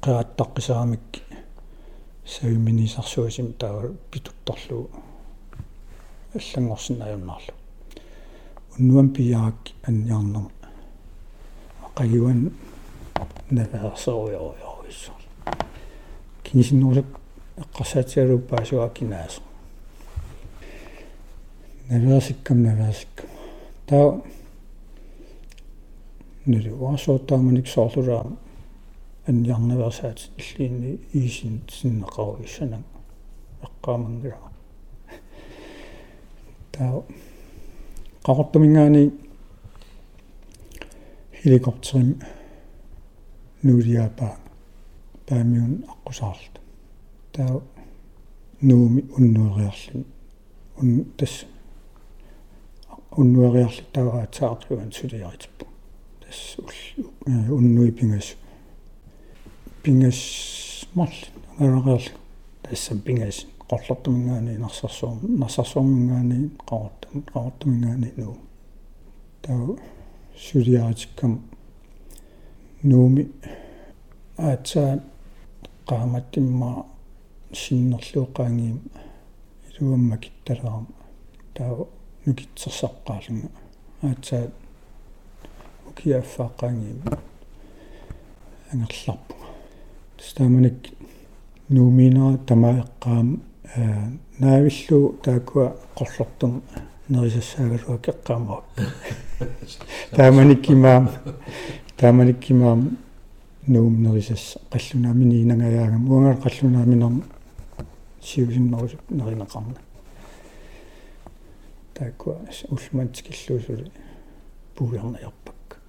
qeattaqqisaramikki 0.06 1.22
савиминисарсуасим 2.26 3.54
таава 3.54 3.89
питутторлу 4.12 4.89
аллангорсинаюннарлу 6.36 7.54
уннуам 8.78 9.10
пиаак 9.10 9.56
анниарнерма 9.88 10.52
ақагуан 11.88 12.52
наваасеруйоруйоруиссо 13.50 15.12
кинисиннуусак 16.44 17.06
эққарсаатиалуппаасуа 17.63 18.89
кинаасо 18.89 19.41
наваасиккам 21.89 22.63
наваасиккам 22.63 23.30
таа 23.88 24.22
нэрэ 26.46 26.72
уасуутааманик 26.74 27.68
соорлулаа 27.68 28.44
анниарнаверсаат 29.28 30.20
иллиинни 30.38 31.00
иисин 31.14 31.62
синнеқаруиссанам 31.68 32.84
эққаамангила 33.66 34.50
таа. 36.72 37.04
Qaqortumingaani 38.26 39.04
helikopterim 41.44 42.20
nuuliaapa 43.64 44.28
paamiun 45.28 45.74
аққусаарлут 45.94 46.56
таа. 47.34 47.62
Нууми 48.62 49.02
уннуериарлун 49.18 50.06
ун 50.78 51.06
тас 51.18 51.46
уннуериарли 53.18 53.84
таа 53.94 54.28
таақлуан 54.38 54.92
сулиаритиппу 54.92 55.66
тас 56.22 56.58
уннуи 57.28 57.92
пингас 57.92 58.36
пингас 59.86 60.19
малли 60.98 61.28
агареерли 61.60 62.12
тассам 62.63 63.00
пингас 63.06 63.38
qollortumingaani 63.69 64.54
narsarsuum 64.63 65.17
narsarsuumingaani 65.41 66.38
qawattum 66.69 67.15
qawattumingaani 67.32 68.10
nuu 68.17 68.36
tau 69.43 69.78
suliaritikkam 70.45 71.34
nuumi 72.89 73.24
aatsaa 74.50 74.91
qaamattimma 75.89 76.69
sinnerluuqaangiim 77.62 78.80
iluamma 79.67 80.15
kittalaarma 80.24 81.00
tau 81.58 81.78
nukitsersaqqaalunga 82.26 83.50
aatsaa 84.08 84.45
ukiaffaaqqaangiim 85.89 87.00
angerlarpunga 88.71 89.44
tastamanik 90.26 90.92
nuumina 91.70 92.38
tamaeqqaam 92.48 93.28
наавиллу 94.40 95.00
таакуа 95.24 95.68
qollortum 95.98 96.54
нерисассаагалуа 97.10 97.98
кеққаамаа 98.06 98.62
тааманиккимаам 100.18 101.10
тааманиккимаам 101.98 102.98
нуум 103.68 104.02
нерисасса 104.02 104.60
қаллунаамини 104.72 105.44
инангаяагам 105.44 106.10
уангаал 106.10 106.42
қаллунааминерм 106.46 107.22
сиусиннерусуп 108.22 109.02
неринеқарна 109.12 109.78
таакуа 111.94 112.40
уллумантикиллуусули 112.74 113.92
пуuярнаярпак 114.76 115.80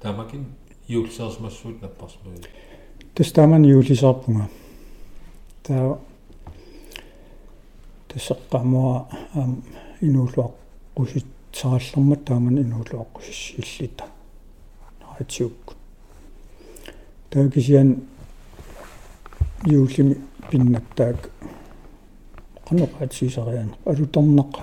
таамакин 0.00 0.46
юулсерсмассуут 0.88 1.82
наппарсмуи 1.82 2.40
тастааман 3.14 3.64
юулисарпунга 3.64 4.48
таа 5.62 5.98
тассеққамуа 8.08 9.06
аам 9.34 9.62
инуулуақ 10.00 10.54
qusitsaаллэрмат 10.96 12.24
тааман 12.24 12.56
инуулуақ 12.64 13.08
qusissillita 13.16 14.04
наатиукку 15.00 15.74
таакисиан 17.30 17.90
юулими 19.66 20.16
пиннаттаак 20.50 21.30
qanoqaatiisarian 22.66 23.70
alutorneqa 23.90 24.62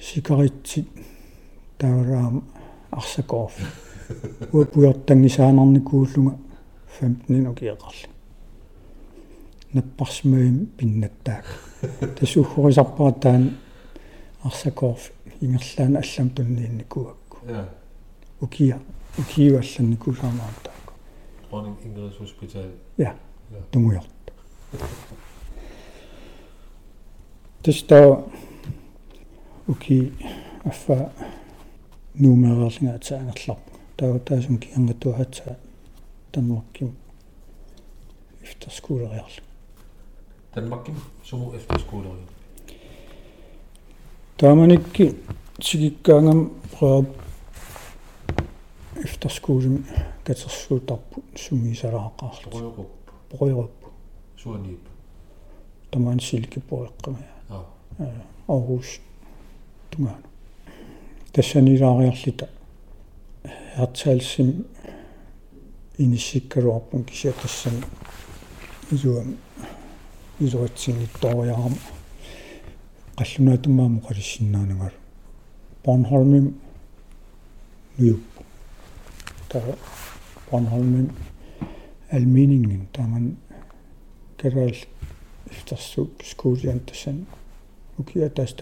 сикаритсит 0.00 0.88
таавраам 1.78 2.44
арсакооф 2.90 3.54
уапуйортангисаанарникууллунга 4.52 6.38
15 7.00 7.46
окиеқарли 7.52 8.08
наппарсмаим 9.72 10.66
пиннаттаак 10.76 11.46
тасууххорисарпаратаан 12.18 13.56
арсакорф 14.42 15.12
ингерлаан 15.40 15.96
аллам 15.96 16.30
тунниинникуакку 16.30 17.38
укия 18.40 18.78
укиу 19.18 19.58
алланникуулаамаатаак 19.58 20.80
Dronning 21.50 21.76
Ingrids 21.84 22.16
Hospital. 22.20 22.70
ja 22.96 23.14
тумуйорт 23.72 24.06
тэстаа 27.62 28.24
уки 29.66 30.12
аффа 30.64 31.12
нумерерлингаатаангерларпу 32.14 33.69
таа 33.69 33.69
таасум 34.00 34.58
киангатуаатсаа 34.58 35.56
танмакким 36.32 36.96
ифтерскуулериарлу 38.42 39.42
Danmarkin 40.56 40.96
sumu 41.22 41.54
efterskoleri. 41.54 42.24
тааманикки 44.36 45.14
сигиккаангам 45.60 46.50
проо 46.78 47.04
efterskolen 49.04 49.84
катерсуутарпу 50.24 51.22
сумисалааққарлу 51.36 52.50
Rørup. 52.52 52.86
проеруппу 53.30 53.86
Suanip. 54.36 54.80
тамаан 55.90 56.18
силкиппоэққамая 56.20 57.28
Ah. 57.50 57.64
Aarhus 58.48 58.88
tungaana 59.90 60.24
тассанилаариарлита 61.32 62.48
хартаалсим 62.48 62.59
инисиккалуарпун 65.98 67.04
кися 67.04 67.32
тассан 67.32 67.84
илуам 68.92 69.36
илуатсингитториарам 70.40 71.74
qallunaatummaamu 73.18 74.00
qalissinnaanungal 74.06 74.94
Bornholmim 75.84 76.46
nuyuppu 77.98 78.42
ta 79.48 79.60
Bornholmim 80.50 81.08
almeningen 82.12 82.88
taman 82.92 83.36
keral 84.38 84.76
iftarsu 85.52 86.10
skuulian 86.30 86.80
tassan 86.88 87.26
ukia 88.00 88.28
tas 88.36 88.52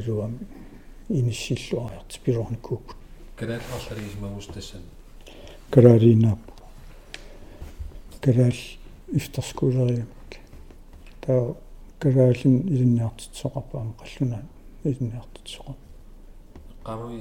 iluam 0.00 0.38
inissilluariarti 1.10 2.20
pilornikkuuk 2.24 2.96
Kadat 3.36 3.62
allariisimagus 3.74 4.46
tassan. 4.46 4.82
караалинаап 5.70 6.42
караал 8.20 8.58
ифтерскуулериамак 9.18 10.30
таа 11.26 11.54
караалин 11.98 12.56
илинниартитсоқарпаама 12.74 13.92
қаллунаан 14.00 14.46
илинниартитсоқар 14.84 15.76
Qamui 16.84 17.20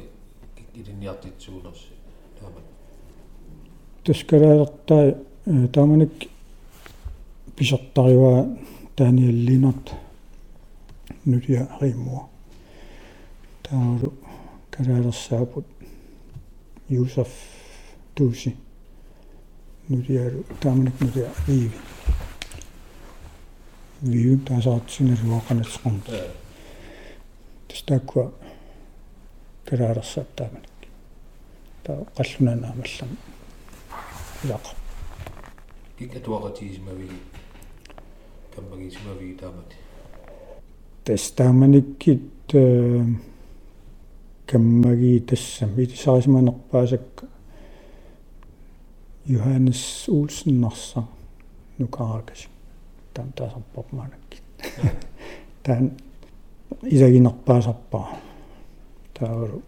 iliniartitsuulersi. 0.76 1.94
Taamat. 2.40 2.66
таскалаалертаа 4.04 5.16
тааманик 5.74 6.28
писертариуа 7.56 8.48
тааниаллинерт 8.96 9.88
римуа 11.26 12.30
таалу 13.64 14.14
калаалерсаапут 14.72 15.66
юсаф 16.90 17.30
туси 18.16 18.56
нулиалу 19.90 20.44
тааманик 20.62 21.00
нулиа 21.02 21.30
виви 21.48 21.72
виу 24.02 24.40
таасаатсиналуақанатсеқарна 24.40 26.02
Ja. 26.08 26.24
тастааккуа 27.68 28.32
калаалерсааттааманик 29.66 30.70
таа 31.84 32.06
қаллунанаамаллам 32.18 33.18
Kik 35.98 36.16
atuaqatiisimavi. 36.18 37.08
Kammagisimavi 38.56 39.38
taamat. 39.40 39.83
Тастааманиккит 41.06 42.22
каммаги 44.48 45.20
тассам 45.28 45.72
итисарисманерпаасак 45.78 47.24
Johannes 49.26 50.10
Olsen 50.10 50.60
нарса 50.60 51.08
нукаракас 51.78 52.48
таан 53.13 53.32
таасарпармаанаккит. 53.32 54.44
Таан 55.63 55.92
исагинерпаасарпаа 56.82 58.18
таавалу 59.13 59.62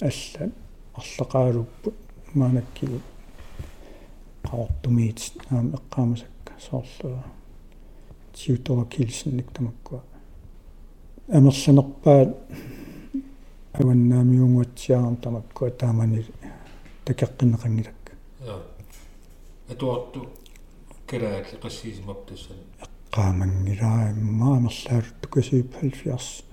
алла 0.00 0.50
арлеқаалуппут 0.94 1.94
маанаккигу 2.34 3.00
qaortumiit 4.48 5.20
aam 5.50 5.72
eqqaamasakka 5.78 6.52
soorlua 6.58 7.22
tiutora 8.34 8.84
kilsinnik 8.84 9.48
tamakkuа 9.52 10.00
амерланерпаат 11.37 12.29
аваннаамиунгуатсиарам 13.73 15.15
тамаккуа 15.17 15.71
тааманили 15.71 16.31
такеққинеқангилакка 17.05 18.11
атуарту 19.69 20.19
калаалли 21.07 21.55
qassiisimap 21.63 22.19
tassan 22.29 22.57
эққаамангилаа 22.85 24.11
имма 24.11 24.57
амерлаалутту 24.57 25.29
касиип 25.29 25.73
70 25.81 26.43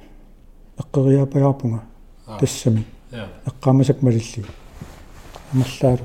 эққериапаярпунга 0.83 1.81
тассами 2.41 2.85
эққаамасак 3.51 4.03
малилли 4.03 4.45
амерлаалу 5.53 6.05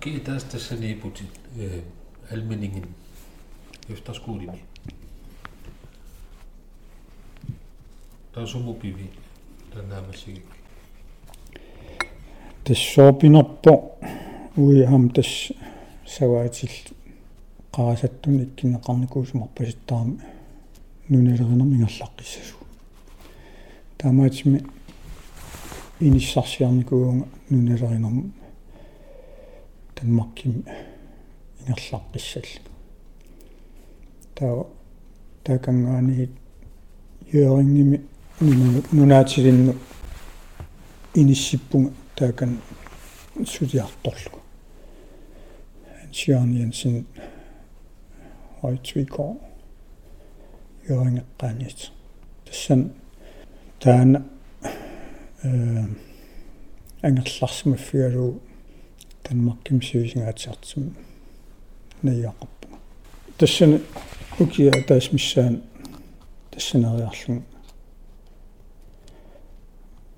kiitas 0.00 0.44
tässä 0.44 0.74
niiputin 0.74 1.28
Almenningen 2.32 2.88
Nærmer 9.89 10.13
sig. 10.13 10.41
тассоопинерпо 12.63 13.73
уиам 14.55 15.09
тас 15.09 15.51
саваатил 16.05 16.69
qaasаттун 17.71 18.43
иккинеқарникуусумарпаситтаарми 18.45 20.19
нунелеринерми 21.09 21.75
ингерлаққиссасу 21.75 22.55
таамаатими 23.97 24.63
иниссарсиарникуунга 25.99 27.27
нунелеринерми 27.49 28.31
танмарким 29.95 30.63
ингерлаққиссалла 31.67 32.61
таа 34.35 34.67
таакангаани 35.43 36.29
юорингими 37.33 38.01
нунаатилинну 38.41 39.75
иниссиппунга 41.15 41.93
таакан 42.15 42.59
Sjørn 46.11 46.51
Jensen 46.57 47.05
Højtvikår 48.61 49.35
юорингеққааниит 50.89 51.91
тассан 52.45 52.91
таана 53.79 54.25
э 55.43 55.85
ангерларсимаффигалуу 57.01 58.41
танмарким 59.23 59.81
сивисингаатсиартсум 59.81 60.95
наяақарпуга 62.03 62.77
тассана 63.37 63.79
укиа 64.39 64.71
таасмиссаан 64.87 65.63
тассанериарлун 66.51 67.43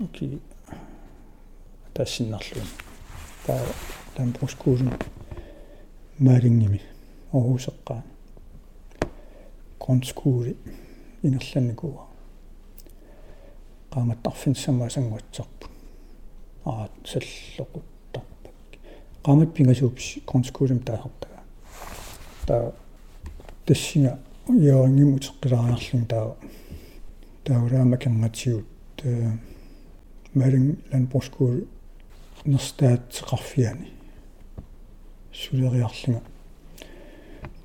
уки 0.03 0.41
тассиннарлун 1.93 2.67
таа 3.45 3.61
тампускуулун 4.15 4.93
маалингими 6.19 6.81
орусеққаа 7.31 8.01
grundskole 9.83 10.55
инерланникуа 11.23 12.03
qaamattарфинсамаа 13.93 14.89
сангуатсарпу 14.89 15.67
аа 16.65 16.89
саллоқут 17.11 17.87
qaamat 19.25 19.49
pingasuups 19.55 20.05
grundskolen 20.29 20.79
таахартага 20.87 21.39
таа 22.47 22.73
тассинга 23.65 24.19
яонгим 24.47 25.15
утеққилариарлун 25.15 26.05
таа. 26.05 26.35
Таулаама 27.43 27.97
кангатсиут 27.97 28.65
малин 30.33 30.77
ланборскул 30.91 31.67
нерстаатеқарфиани 32.45 33.91
сулериарлунга 35.33 36.21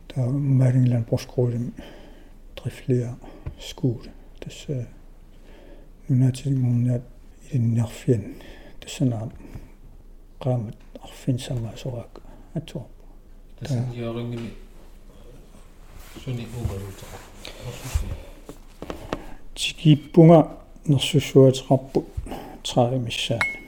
таа 0.09 0.29
малин 0.29 0.91
ланборскулим 0.93 1.73
трифлиа 2.57 3.17
скул 3.61 4.03
тасса 4.41 4.87
нунатилмуннаат 6.09 7.03
илиннерфиан 7.53 8.35
тассанаа 8.81 9.31
qaamат 10.41 10.77
арфинсама 11.03 11.73
сораак 11.77 12.21
атуа 12.55 12.87
тасан 13.59 13.93
яорингими 13.93 14.51
суни 16.25 16.47
угалуутаа 16.61 17.09
тикиппунга 19.55 20.59
нерсуссуатеқарпут 20.87 22.05
траимиссаани 22.69 23.59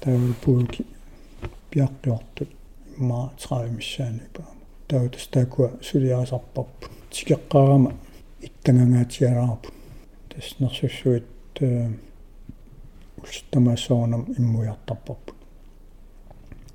таавал 0.00 0.34
пуулки 0.42 0.86
пиаққиортут 1.70 2.50
имма 2.96 3.32
траимиссаани 3.42 4.22
паа 4.34 4.46
таутас 4.88 5.26
таакуа 5.26 5.70
сулиарисарпарпу 5.82 6.86
тикеққарама 7.10 7.90
иттангангаатиалаарпу 8.46 9.70
тас 10.30 10.54
нерсуссуит 10.60 11.26
улстамаасоонам 13.22 14.22
иммуяртарпарпу 14.38 15.32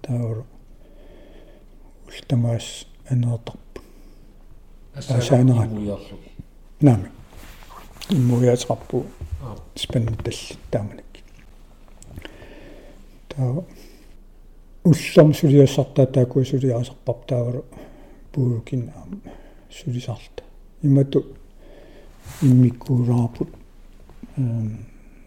таавал 0.01 0.45
ултамаас 2.07 2.85
анеэртарпу 3.09 3.81
асаанерат 4.95 5.71
муярлу 5.71 6.19
наами 6.81 7.09
иммуяатеқарпу 8.09 9.05
спаннталли 9.75 10.57
тааманик 10.71 11.12
таа 13.35 13.63
уллерм 14.83 15.33
сулиассартаа 15.33 16.05
таакуа 16.05 16.45
сулиаасарпар 16.45 17.15
таавал 17.27 17.65
пуукин 18.31 18.91
аам 18.95 19.21
сулисарта 19.69 20.43
имату 20.81 21.25
иммиккуулаарпут 22.41 23.49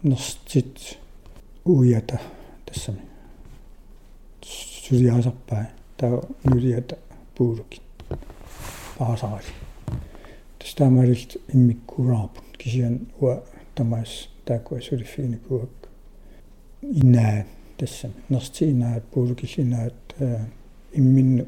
нерстит 0.03 0.97
уята 1.65 2.21
тассами 2.65 3.01
сулиаасарпаа 4.87 5.69
таа 5.97 6.21
нулиата 6.43 6.97
пуулуки 7.35 7.81
паасарали 8.97 9.53
тастаамалилт 10.59 11.37
иммиккуулаарпут 11.53 12.57
кисиан 12.57 13.07
уа 13.19 13.43
тамаас 13.75 14.29
таакуа 14.45 14.81
сулиффигникуак 14.81 15.69
инаа 16.81 17.45
тассами 17.77 18.13
нерти 18.29 18.63
инаат 18.71 19.03
пуулукиллинаат 19.11 20.15
имминну 20.93 21.45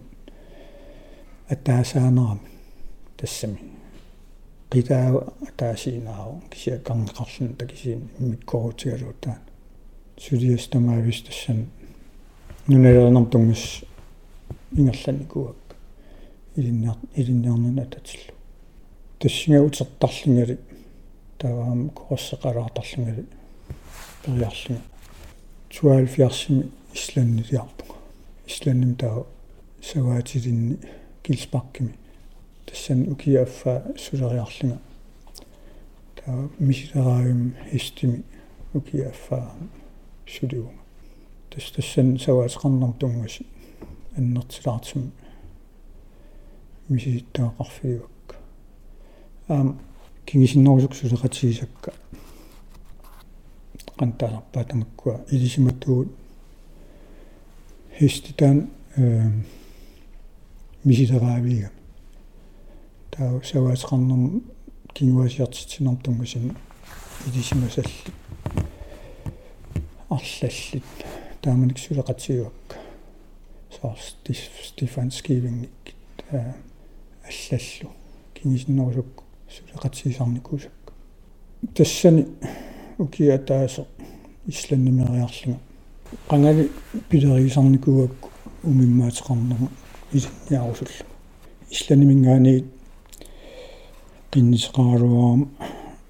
атаасаанерами 1.49 2.49
тассами 3.18 3.60
qitaava 4.72 5.22
ataasiinaaru 5.47 6.34
kisia 6.51 6.78
karneqarlun 6.88 7.56
takisiin 7.60 8.01
immikkорутигалуутаан 8.22 9.41
сулиастамаавис 10.24 11.22
тассан 11.28 11.60
нунелернам 12.68 13.26
тунгас 13.32 13.64
ингерланикуак 14.78 15.62
илиннеар 16.58 16.97
илиннеарнана 17.16 17.86
татиллу 17.86 18.34
тассинга 19.20 19.64
утертарлингали 19.68 20.60
таваам 21.39 21.89
короссеқалаартарлингали 21.97 23.26
периарлинга 24.24 24.89
72 25.70 26.72
исланнилиарпуга 26.93 27.95
исланним 28.47 28.95
таа 28.95 29.24
саваатилинни 29.82 30.78
килспаркими 31.24 31.93
тассан 32.65 33.11
укиаффа 33.11 33.84
сулериарлинга 33.97 34.80
таа 36.15 36.49
мисилераавим 36.59 37.55
хистими 37.72 38.24
укиаффа 38.74 39.51
сулиуга 40.28 40.74
тас 41.51 41.72
тассан 41.72 42.17
саваасеқарнар 42.17 42.93
тунгас 42.99 43.39
аннертилаартим 44.17 45.11
миситтаақарфиуак 46.89 48.36
аам 49.47 49.80
кингисиннерусук 50.26 50.95
сулеқатигисакка 50.95 51.93
qantaarpaa 54.00 54.64
tamakkua 54.64 55.14
хиститаан 58.00 58.58
э 58.97 59.30
мисилераавига 60.86 61.70
таа 63.12 63.41
саваасеқарнерм 63.52 64.41
кингуасиартитсинерм 64.95 65.97
тунгасин 65.97 66.56
илисимасалли 67.28 68.14
арлаллит 70.10 70.84
тааманик 71.41 71.78
сулеқатигуакка 71.78 72.76
саарс 73.82 74.16
стефан 74.68 75.12
скивингик. 75.12 75.70
Аллаллу. 76.32 77.91
Кингисиннерусук 78.34 79.24
сулеқатигисарникуусакка 79.50 80.93
тассани 81.76 82.26
укиатаасо 83.00 83.88
исланнимериарлуга 84.47 85.58
qangали 86.30 86.70
пилерисарникуакку 87.10 88.30
умиммаатеқарнерма 88.64 89.70
илинниарусулла 90.12 91.06
исланимингаани 91.72 92.66
qinnisеқаралуарам 94.32 95.50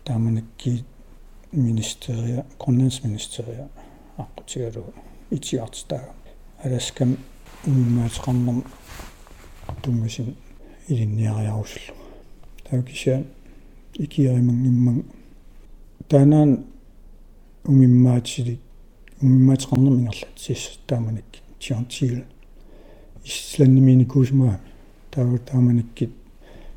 тааманакки 0.04 0.84
министерия 1.52 2.46
грønlandsministeria 2.60 3.70
аққутигалу 4.18 4.94
итиартаа 5.32 6.14
аласкам 6.64 7.18
умиммаатеқарнерма 7.68 8.64
туммасин 9.84 10.36
илинниариарусулла 10.88 11.96
таукиса 12.70 13.24
икиаримангимман 13.94 15.04
таанaan 16.08 16.66
умиммаатилик 17.70 18.60
умиммаатеқарнер 19.22 19.92
мингерлат 19.92 20.40
сис 20.40 20.80
тааманик 20.88 21.26
тиантиил 21.60 22.24
исланнимини 23.24 24.06
куусмаами 24.06 24.60
таа 25.12 25.38
тааманиккит 25.38 26.12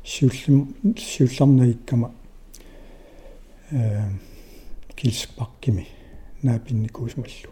сиуллим 0.05 0.75
сиулларнаиккама 0.97 2.11
э 3.71 4.09
килспаккими 4.95 5.87
наапинни 6.43 6.87
куусмаллу 6.87 7.51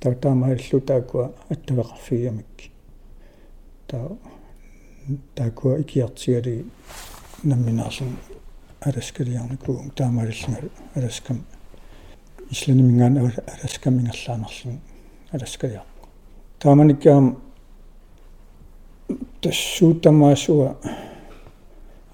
таа 0.00 0.14
таамааллу 0.14 0.80
таакуа 0.80 1.32
аттавеқарфигамикки 1.48 2.70
таа 3.86 4.18
таакуа 5.34 5.80
икиартигали 5.80 6.66
намминаарлун 7.42 8.16
аласкалиарникуу 8.80 9.92
таамааллангал 12.50 13.32
аласкам 13.46 13.98
исланимингаан 14.00 14.12
аласкамингерлаанерлун 14.16 14.80
аласкалиар 15.32 15.84
тааманиккаам 16.58 17.36
тассуутамаасуа 19.40 20.76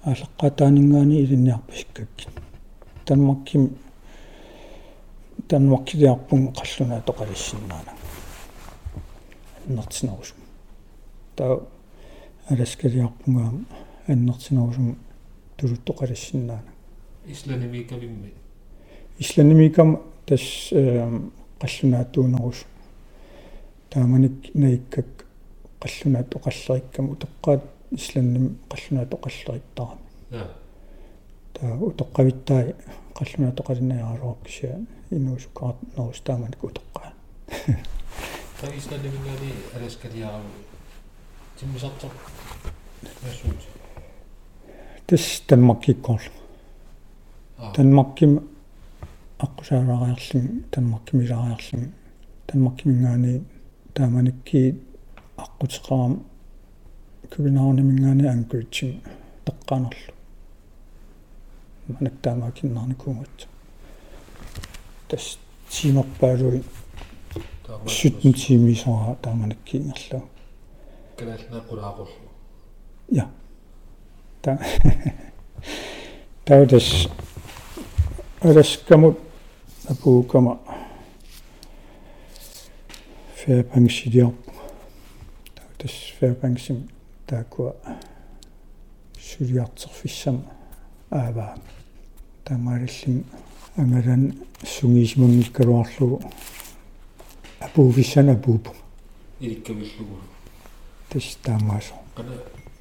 алеққатаанингаани 0.03 1.23
илинниарпассиккакки 1.23 2.27
танмакким 3.05 3.77
танмаккилиарпун 5.47 6.53
қаллунаа 6.53 7.01
тоқалиссиннаана. 7.01 7.91
Аннартинерусум 9.67 10.37
таа 11.35 11.61
аласкалиарпунгаам 12.49 13.65
аннартинерусум 14.07 14.97
тулуттоқалиссиннаана 15.57 16.71
исланимикавимми 17.25 18.33
исланимикам 19.17 20.01
тас 20.25 20.73
қаллунаатуунерус 21.61 22.65
тааманик 23.89 24.51
наиккак 24.53 25.25
қаллунаат 25.79 26.35
оқаллериккам 26.35 27.05
утоққаат 27.13 27.61
исланним 27.91 28.57
қаллунаат 28.69 29.13
оқаллериттарами 29.13 29.99
таа 31.53 31.77
утоққавиттаа 31.89 32.73
қаллунаат 33.15 33.59
оқалиннаяралуаркися 33.61 34.79
инуусукаат 35.11 35.77
нерус 35.97 36.21
тааманик 36.21 36.63
утоққаа 36.63 37.13
таа 38.59 38.71
исланимингаани 38.77 39.51
аласкалиарау 39.75 40.41
тиммисартор 41.59 42.11
нассуут 43.23 43.61
тас 45.07 45.41
танмаккиккорл 45.47 46.19
танмакким 47.75 48.54
аққусаарариарлин 49.39 50.65
танмаккимилариарлин 50.71 51.93
танмаккимингаани 52.47 53.43
тааманикки 53.93 54.75
аққутеқарам 55.37 56.13
кубинаарнимингаани 57.31 58.25
анкуитсин 58.27 59.01
теққанерлу 59.45 60.13
манак 61.87 62.13
таамаакиннарникуунгат 62.21 63.47
тас 65.09 65.37
тимерпаалуи 65.69 66.63
сютн 67.87 68.31
тимисора 68.31 69.15
тааманакки 69.21 69.77
ингерлу 69.77 70.29
канаалнеқулаақуллу 71.17 72.29
я 73.09 73.27
та 74.41 74.59
таудас 76.45 77.07
араскамут 78.41 79.24
апуукама 79.88 80.58
фэпангсилиарпу 83.36 84.52
таутас 85.54 85.94
фэпангсим 86.18 86.88
таакуа 87.26 87.74
сулиартерфиссам 89.18 90.44
ааваа 91.10 91.58
тамариллим 92.44 93.24
ангалан 93.76 94.34
сунгисмунгиккалуарлугу 94.64 96.22
апуувиссан 97.60 98.28
апуупу 98.30 98.74
иликкавиллугу 99.40 100.16
тас 101.08 101.36
таамаасо 101.42 101.94
кана 102.14 102.34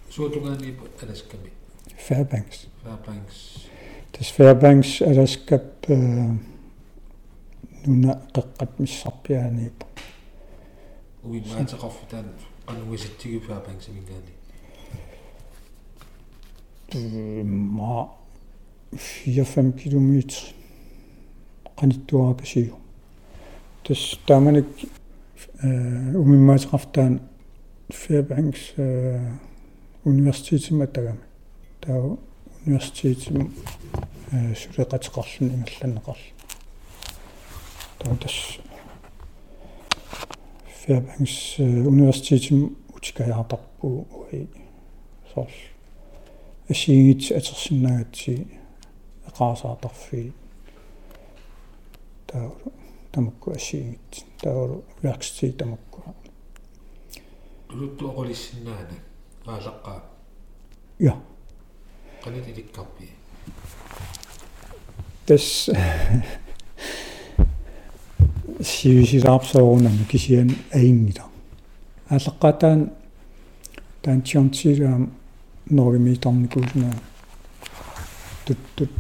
суутунгаани 0.10 0.76
аласками 1.02 1.52
Fairbanks 2.08 2.68
Fairbanks 2.84 3.68
тас 4.12 4.34
Fairbanks 4.38 5.02
аласкап 5.02 5.86
нуна 7.87 8.20
қеққат 8.35 8.70
миссарпиааниипу 8.78 9.87
уимаатеқарфутаан 11.24 12.26
qannugisittigu 12.66 13.41
Fairbanks 13.47 13.89
мингаани 13.97 14.32
ма 17.45 18.11
4-5 18.93 19.72
километр. 19.72 20.37
Qanittуаакасигу 21.76 22.78
тас 23.85 24.18
тааманик 24.26 24.66
э 25.62 26.16
умимаатеқартаан 26.16 27.20
Fairbanks 27.91 28.74
э 28.76 29.32
университетима 30.05 30.87
тагами 30.87 31.18
таа 31.80 32.16
университетим 32.64 33.53
э 34.30 34.55
сулеқатеқарлун 34.55 35.55
ингерланнеқарл 35.57 36.24
таа 38.04 38.16
тас 38.18 38.60
Fairbanks 40.80 41.60
университетим 41.60 42.78
утикаяартарпу 42.96 44.08
уи 44.10 44.48
сорл 45.34 45.52
асиигит 46.70 47.32
атерсиннагатси 47.32 48.48
эқаасаартарфи 49.28 50.34
тауру 52.28 52.72
тамакку 53.12 53.52
асиигит 53.52 54.26
тауру 54.42 54.84
верксти 55.02 55.52
тамакку 55.52 56.16
тулутту 57.68 58.10
оқолиссиннаана 58.10 58.98
аалаққаа 59.46 60.02
я 61.00 61.14
qanit 62.24 62.46
ilikkarpi 62.52 63.08
тас 65.26 65.70
сиусилаарсоорунами 68.61 70.05
кисиан 70.11 70.51
аингила 70.73 71.25
аалеққатаан 72.09 72.93
таан 74.03 74.23
чиантсилаам 74.23 75.13
норгимииторникуусна 75.71 76.93
туттут 78.47 78.91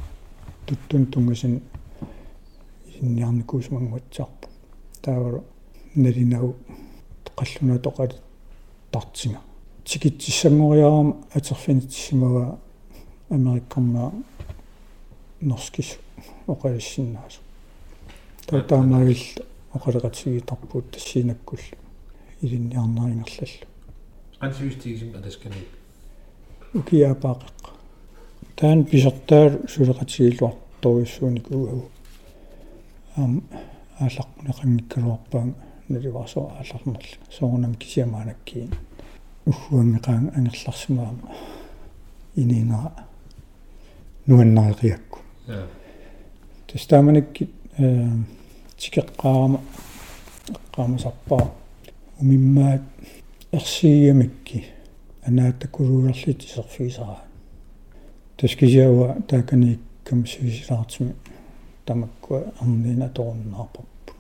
туттун 0.66 1.06
тунгасин 1.06 1.62
инниарникуусмангуатсаарпу 3.00 4.48
таавара 5.02 5.42
налинагу 5.94 6.56
тоқаллуна 7.24 7.78
тоқали 7.78 8.14
тартсига 8.90 9.40
тикитсиссангориарам 9.84 11.24
атерфинитсимава 11.32 12.58
америккарнаа 13.30 14.12
норскис 15.40 15.98
оқалиссиннаасо 16.46 17.43
таатаамаагил 18.46 19.44
оқалеқатсигитарпуут 19.74 20.90
тассиинаккул 20.90 21.58
илинниарнарингерллаллу 22.42 23.66
ансивистигисим 24.40 25.14
аласкани 25.16 25.62
укиаапаақеққа 26.74 27.70
таан 28.56 28.84
писертаар 28.84 29.52
сулеқатсигилуарторуйссууник 29.72 31.50
уагу 31.50 31.88
ам 33.16 33.42
ааллақнеқангиккалуарпаан 33.98 35.54
наливаасо 35.88 36.40
аалларнерли 36.58 37.18
соорнам 37.30 37.74
кисиамаанаккиин 37.74 38.70
уггуангеқаан 39.46 40.32
ангерларсимаама 40.36 41.18
я 44.82 44.98
тестаманикки 46.66 47.44
э 47.44 47.63
тикеққаама 47.76 49.60
эққаамасарпаа 50.48 51.50
умиммаат 52.20 52.82
ерсииамикки 53.52 54.64
анаатакулуулерлит 55.26 56.42
исерфисараа 56.44 57.24
таскисиава 58.36 59.22
тааканиккам 59.28 60.26
сивисилаартими 60.26 61.14
тамаккуа 61.84 62.52
арнина 62.60 63.08
торуннаарпарпу 63.08 64.12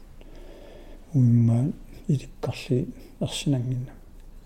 умиммаа 1.14 1.72
иликкарли 2.08 2.88
ерсинангинна 3.20 3.92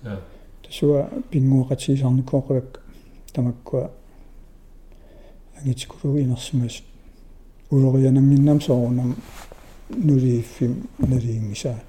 я 0.05 0.21
тасуа 0.63 1.09
пингуақатисарникооқавак 1.31 2.83
тамаккуа 3.33 3.91
ангитикулуги 5.61 6.23
инерсимас 6.23 6.83
улорианангиннам 7.71 8.61
соорунам 8.61 9.17
нулииффим 9.89 10.89
налиингисаа 10.99 11.81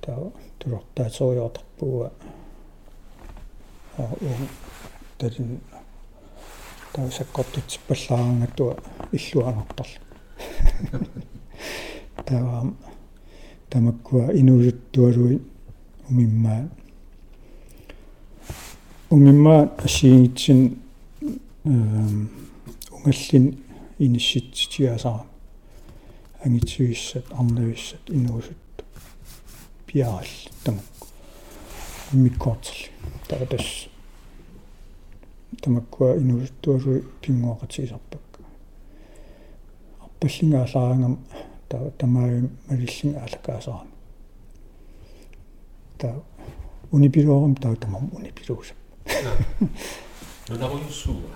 таа 0.00 0.32
тулортаатериортарпуга 0.58 2.12
аа 3.98 4.10
уу 4.20 4.36
талин 5.18 5.60
таа 6.92 7.10
саккортутсиппаллаарангаттуа 7.10 8.76
иллуанартарла 9.12 10.00
таа 12.26 12.64
тамаккуа 13.70 14.32
инуулуттуалуи 14.34 15.40
умиммаа 16.10 16.68
умиммаа 19.10 19.70
асиингитсин 19.84 20.78
эм 21.64 22.30
унгаллин 22.90 23.61
инисситсиасаа 24.04 25.26
ангитсуиссат 26.44 27.26
арнависсат 27.38 28.04
инуусут 28.08 28.56
пиаал 29.86 30.26
тамакку 30.64 31.06
миккоортерли 32.12 32.90
таатас 33.28 33.68
тамаккуа 35.62 36.16
инуусуттуалуи 36.16 37.04
пингуақатигисарпакка 37.22 38.40
арпаллингаалаангам 40.04 41.18
таа 41.68 41.90
тамаави 41.98 42.48
малиллин 42.68 43.14
аалакаасарами 43.16 43.90
таа 45.98 46.16
унипилуорум 46.90 47.54
таа 47.54 47.76
тамам 47.76 48.10
унипилуусап 48.16 48.76
нунаруйуссууа 50.48 51.30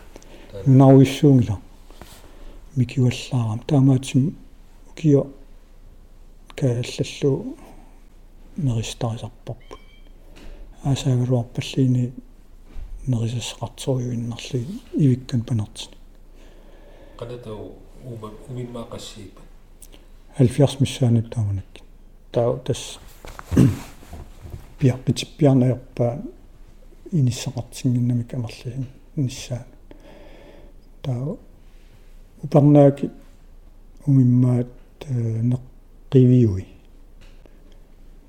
науиссуунгила 0.67 1.61
микиуаллаарам 2.77 3.61
таамаатсим 3.66 4.37
укио 4.91 5.27
кааллаллу 6.59 7.57
неристарисарпарпут 8.57 9.81
аасаагалуарпаллиини 10.85 12.12
нерисассеқартеруйуиннарли 13.07 14.66
ивиккан 14.95 15.43
панертини 15.49 15.97
канатау 17.18 17.74
ума 18.05 18.31
умиммаақассиипа 18.49 19.41
70 20.39 20.81
миссаанут 20.81 21.31
тааманакки 21.31 21.83
таа 22.33 22.59
тас 22.59 22.99
пиарпитиппиарнаерпаа 24.79 26.22
иниссақартингиннамик 27.12 28.35
амерлигин 28.35 28.87
ниссаан 29.16 29.64
таа 31.03 31.37
упернааки 32.43 33.11
умиммаат 34.07 34.68
неққивиуи 35.51 36.66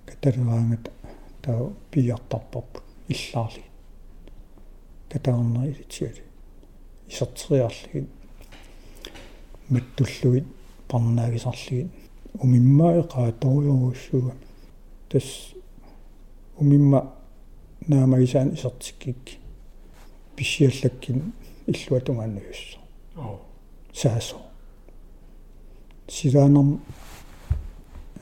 каталуаангат 0.05 0.91
таа 1.41 1.73
пиартарпарпу 1.91 2.81
иллаарли 3.07 3.63
катаарна 5.09 5.67
илитсиали 5.67 6.23
исертериарлигит 7.09 8.09
маттуллуит 9.69 10.45
парнаагисарлигит 10.87 11.91
умиммаа 12.39 12.99
эқааториуруссуугами 13.01 14.45
тас 15.09 15.53
умимма 16.57 17.13
наамагисаан 17.87 18.53
исертиккик 18.53 19.39
писсиаллаккин 20.35 21.33
иллуатунгааннагуссо 21.67 22.79
оо 23.15 23.46
саасо 24.01 24.37
силаанерм 26.07 26.81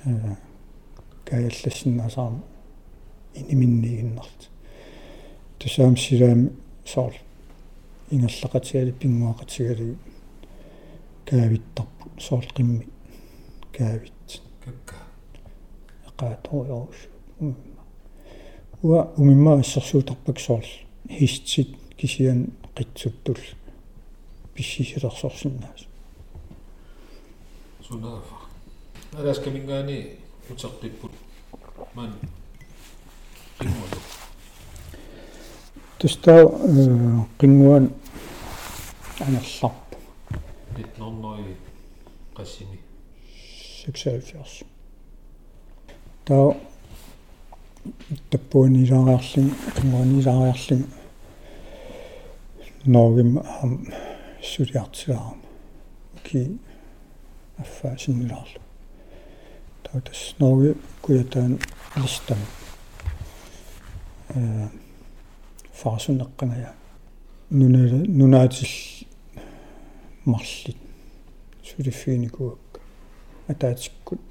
э 0.05 0.36
каяллассиннаасаам 1.26 2.43
иниминнигиннарт 3.34 4.49
тусаам 5.59 5.97
силаам 5.97 6.51
соор 6.86 7.13
ингаллақатиали 8.09 8.91
пингуақатигали 8.91 9.97
каавиттарпу 11.26 12.09
соор 12.19 12.45
қимми 12.55 12.88
каавит 13.73 14.41
какка 14.63 14.95
умимма 17.39 17.82
уа 18.82 19.11
умимма 19.17 19.59
ассерсуутарпак 19.59 20.39
соор 20.39 20.65
хистит 21.09 21.76
кисиан 21.97 22.53
қитсуттул 22.76 23.39
писсисилерсорсиннаас 24.55 25.81
сунаафа 27.87 28.37
аласкамингаани 29.19 29.97
утеққиппут 30.49 31.13
ман 31.95 32.11
qimmualu 33.59 33.99
тустаа 35.99 36.41
қингуан 37.39 37.85
анерларпу 39.25 39.97
1900 40.75 41.55
qassimi 42.37 42.79
76 43.87 44.65
таа 46.25 46.55
таппуунилаариарлин 48.31 49.47
қингуанилаариарлин 49.75 50.81
ногим 52.85 53.39
ам 54.45 54.51
сулиартилаарам 54.51 55.41
ки 56.23 56.57
аффа 57.57 57.97
синнилаарлу 57.97 58.61
таа 59.83 60.01
тас 60.01 60.35
ноги 60.39 60.75
куятаан 61.01 61.59
листам 61.95 62.37
э 64.29 64.67
фаасунеққангая 65.73 66.73
нуна 67.49 68.05
нунаатил 68.07 69.07
марлит 70.25 70.77
сулиффиникуак 71.63 72.81
атаатиккут 73.47 74.21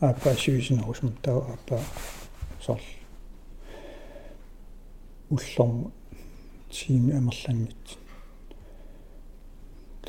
ааппа 0.00 0.34
сивисинерусум 0.34 1.12
таа 1.22 1.38
ааппа 1.38 1.80
сорл 2.64 2.82
уллорм 5.30 5.92
тими 6.70 7.12
амерлангит 7.16 7.98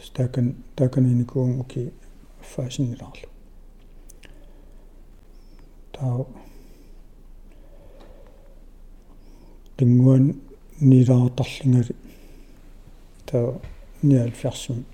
тас 0.01 0.09
таакан 0.09 0.55
тааканиникуун 0.75 1.59
уки 1.59 1.93
фаасиннилаарлу 2.41 3.29
таа 5.93 6.25
qinguan 9.77 10.23
nilaartarlingali 10.89 11.95
таа 13.27 13.61
79 14.01 14.85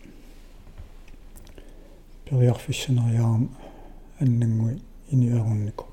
периарфиссанериаарам 2.26 3.50
аннангуи 4.20 4.82
иниаруннику 5.12 5.86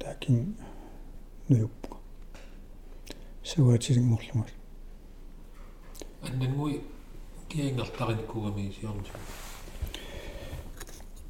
таакин 0.00 0.56
нуйуппа 1.48 1.96
суатилингорлугал 3.44 4.50
аннангуи 6.22 6.97
киангартаринкугами 7.48 8.72
сиорнис 8.80 9.08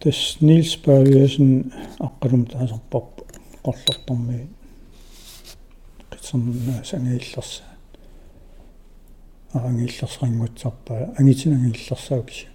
тас 0.01 0.39
Нилс 0.41 0.77
Бавиасен 0.85 1.73
аққалум 1.99 2.47
таасарпарпу 2.51 3.25
qollortormi 3.63 4.49
qitserna 6.11 6.85
sangaillersa 6.85 7.65
арангииллерсарингутсарпаа 9.55 11.15
ангитинангииллерсаукси 11.19 12.47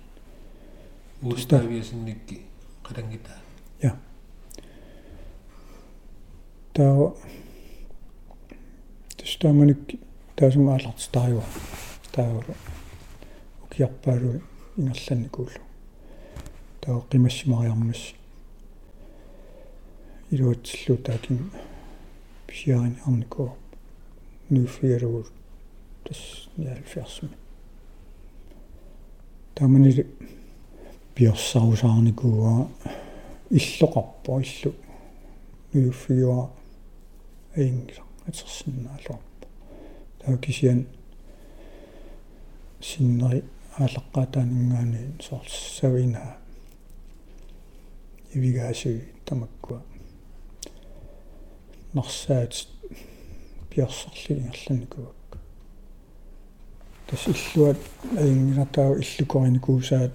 ууставиасинникки 1.24 2.41
қалангита 2.84 3.32
я 3.82 3.95
таа 6.74 7.14
тестаманик 9.18 9.99
таасумаалартитариуа 10.36 11.43
таа 12.11 12.43
укиарпаалу 13.74 14.41
ингерланникуулу 14.78 15.61
таа 16.82 17.01
қимассимариармасси 17.09 18.15
илуатсиллу 20.32 20.97
таакин 20.97 21.51
писиарин 22.47 22.97
арникуа 23.05 23.53
нуфиалугу 24.49 25.26
тас 26.03 26.49
79 26.57 27.32
таманили 29.55 30.07
пиорсаусаарникуа 31.15 32.67
иллоқарпо 33.49 34.41
иллу 34.41 34.74
нуфиуа 35.74 36.51
эйнгла 37.55 38.03
атерсиннаалуарпо 38.28 39.47
таа 40.19 40.38
кисиан 40.38 40.86
синнери 42.80 43.43
аалаққатаанингаани 43.80 45.01
соорсавина 45.26 46.24
ивигаасуи 48.36 49.01
тамаккуа. 49.26 49.82
Нарсаат 51.93 52.53
пиарсарлигингерланикуак 53.69 55.24
тас 57.07 57.24
иллуат 57.28 57.80
аингинатаа 58.17 58.89
иллукориникуусаат 59.01 60.13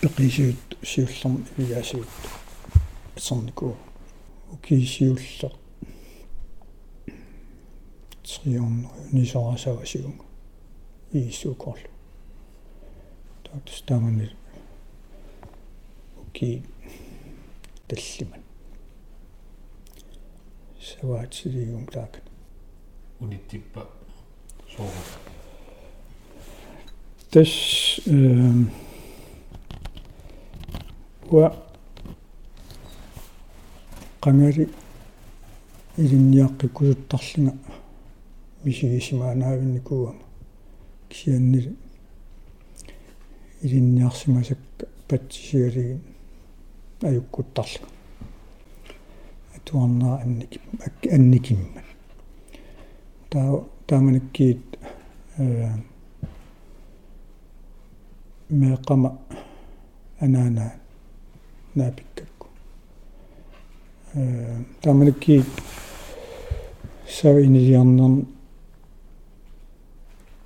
пеқисуут 0.00 0.62
сиуллерм 0.90 1.34
ивигаасуут 1.56 2.08
сорнику 3.16 3.76
укисиуллер 4.52 5.52
трион 8.24 8.88
нисорасавасиунга 9.12 10.24
иисукорлу 11.12 11.91
таатс 13.52 13.82
таамани 13.86 14.30
уки 16.20 16.62
таллиман 17.86 18.40
саваатсилиум 20.80 21.86
таакат 21.86 22.22
униттиппа 23.20 23.86
соору 24.74 24.90
тас 27.30 28.00
эм 28.06 28.70
уа. 31.30 31.54
Qangari 34.22 34.68
илинниаққиккусуттарлинга 35.98 37.58
мисигисимаанаавинникууама 38.64 40.22
кисианнили 41.10 41.76
илинниарсимасакка 43.62 44.86
патсисиалигин 45.08 46.00
аюккуттарлу. 47.02 47.86
Атуарнаа 49.56 50.20
анник 50.22 50.60
анникимман 51.10 51.84
таа 53.30 53.64
тааманиккиит 53.86 54.78
э 55.38 55.68
меқама 58.50 59.18
анаана 60.20 60.74
наапиккакку 61.74 62.48
э 64.14 64.64
тааманиккиит 64.82 65.46
савинилиарнерн 67.08 68.26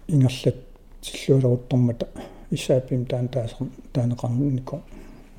ингерлат 0.08 0.56
силлуулеруттармата 1.02 2.06
исааппим 2.50 3.06
таан 3.06 3.28
таасер 3.28 3.66
таанеқарникко 3.92 4.82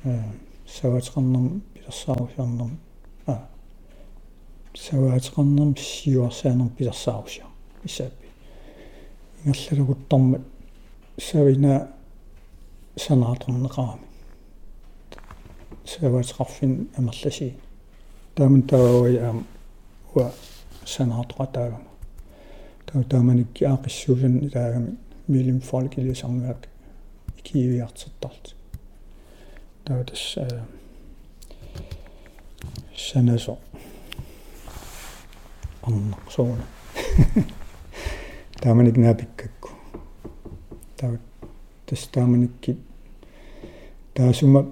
э 0.04 0.22
саваатеқарнерм 0.66 1.62
пилерсаарусиарнерм 1.74 2.78
а 3.26 3.48
саваатеқарнерм 4.74 5.76
сиуарсаанерм 5.76 6.68
пилерсаарусиа 6.70 7.46
исааппи 7.84 8.26
ингерлалугуттармат 9.44 10.42
савина 11.18 11.88
санааторнеқарами 12.96 14.06
саваатеқарфин 15.84 16.88
амерласи 16.96 17.54
тааман 18.34 18.62
таавай 18.62 19.16
аам 19.18 19.46
уа 20.14 20.30
санаатоқатаагама 20.84 21.88
таа 22.86 23.02
тааманикки 23.04 23.64
аақиссуусан 23.64 24.38
илаагами 24.46 24.96
милим 25.28 25.60
фолкилисарнгаак 25.60 26.68
икиивиартертарт 26.68 26.77
таа 29.84 30.04
тас 30.04 30.38
санасо 32.96 33.58
аннарсуuna 35.82 36.64
тааманик 38.60 38.96
наапиккакку 38.96 39.70
таа 40.96 41.18
тас 41.86 42.06
тааманикки 42.12 42.76
таасума 44.14 44.66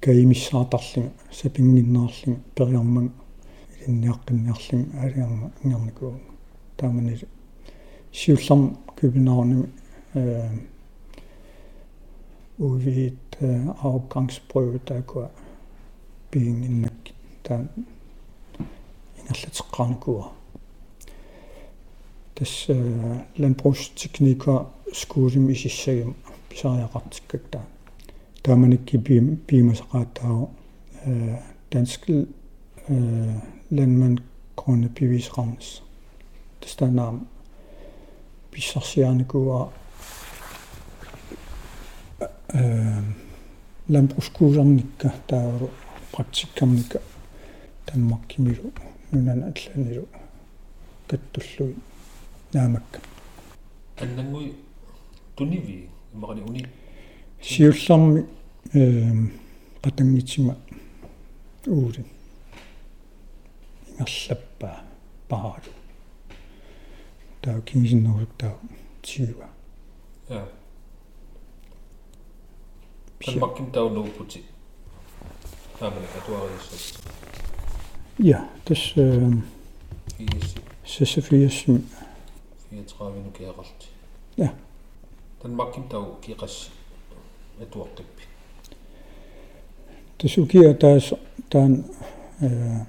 каимиссаатарлинга 0.00 1.12
сапингиннаарлинга 1.30 2.40
периармага 2.56 3.10
илинниаққинниарлинга 3.86 4.98
аалиарма 5.00 5.52
ингерникуу 5.62 6.20
тааманили 6.76 7.28
сиулларм 8.12 8.78
кубинаарними 8.98 9.68
э 10.14 10.50
увит 12.62 13.36
afgangsprøve 13.82 14.78
таакуа 14.86 15.30
пиингиннак 16.30 17.10
таа 17.42 17.66
ингерлатеққарникуа 19.18 20.30
тас 22.38 22.52
landbrugsteknikker 23.42 24.66
скуулим 24.94 25.50
исиссагим 25.50 26.14
писариақартиккак 26.50 27.42
таа 27.50 27.66
тааманикки 28.42 28.96
пиим 28.96 29.36
пиимасақааттаа 29.46 30.48
э 31.04 31.38
dansk 31.70 32.08
э 32.08 32.24
landmand 33.70 34.22
grønne 34.56 34.88
bevisrammes 34.88 35.82
тас 36.60 36.76
танаам 36.76 37.26
писсарсиааникуа 38.52 39.68
э 39.68 39.81
landbrugskuusarnikka 42.52 45.12
таавару 45.26 45.70
практиккарника 46.12 47.00
таммаркимилу 47.86 48.72
нунан 49.12 49.42
алланилу 49.42 50.08
каттуллуи 51.08 51.76
наамакка. 52.52 53.00
Аннангуи 54.00 54.52
туниви 55.36 55.88
имарани 56.14 56.42
уни? 56.42 56.66
Сиулларми 57.42 58.26
э 58.74 59.12
патангитсима 59.82 60.56
уулин 61.66 62.06
ингерлаппаа 63.98 64.84
паалу. 65.28 65.72
Таа 67.40 67.60
кингисиннерусук 67.60 68.30
таа 68.38 68.56
тиуа 69.02 69.48
я 70.28 70.48
таммакким 73.24 73.70
таунууппути 73.70 74.44
таамана 75.78 76.06
катуариссу 76.14 76.98
ja 78.18 78.48
тас 78.64 78.92
э 78.96 79.32
фиисси 80.16 80.58
сасафиассими 80.86 81.82
34 82.70 83.32
киақарти 83.38 83.86
ja 84.36 84.54
таммакким 85.42 85.88
тау 85.88 86.18
киқас 86.22 86.70
атуаққиппи 87.60 88.24
тас 90.18 90.38
укиа 90.38 90.74
таас 90.74 91.12
таан 91.50 91.84
э 92.40 92.84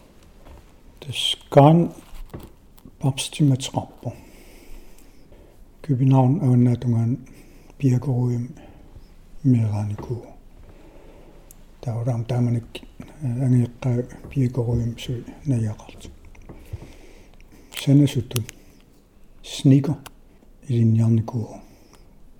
таскан 0.99 1.77
папстиматеқарпу 3.01 4.13
кюбинаун 5.83 6.33
ауннаатунгаан 6.45 7.11
пиакоруим 7.77 8.45
мераникуу 9.43 10.25
таурам 11.81 12.25
тааманик 12.25 12.65
ангиэккаа 13.45 13.97
пиикоруим 14.31 14.97
су 14.97 15.13
наяақарт 15.45 16.20
санасуту 17.81 18.43
сника 19.43 19.97
илинниарникуу 20.67 21.47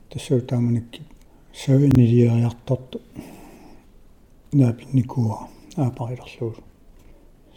тассуу 0.10 0.42
тааманик 0.42 1.00
савинилиариартарт 1.52 3.02
наапинникуа 4.54 5.48
аапариларлуу 5.78 6.56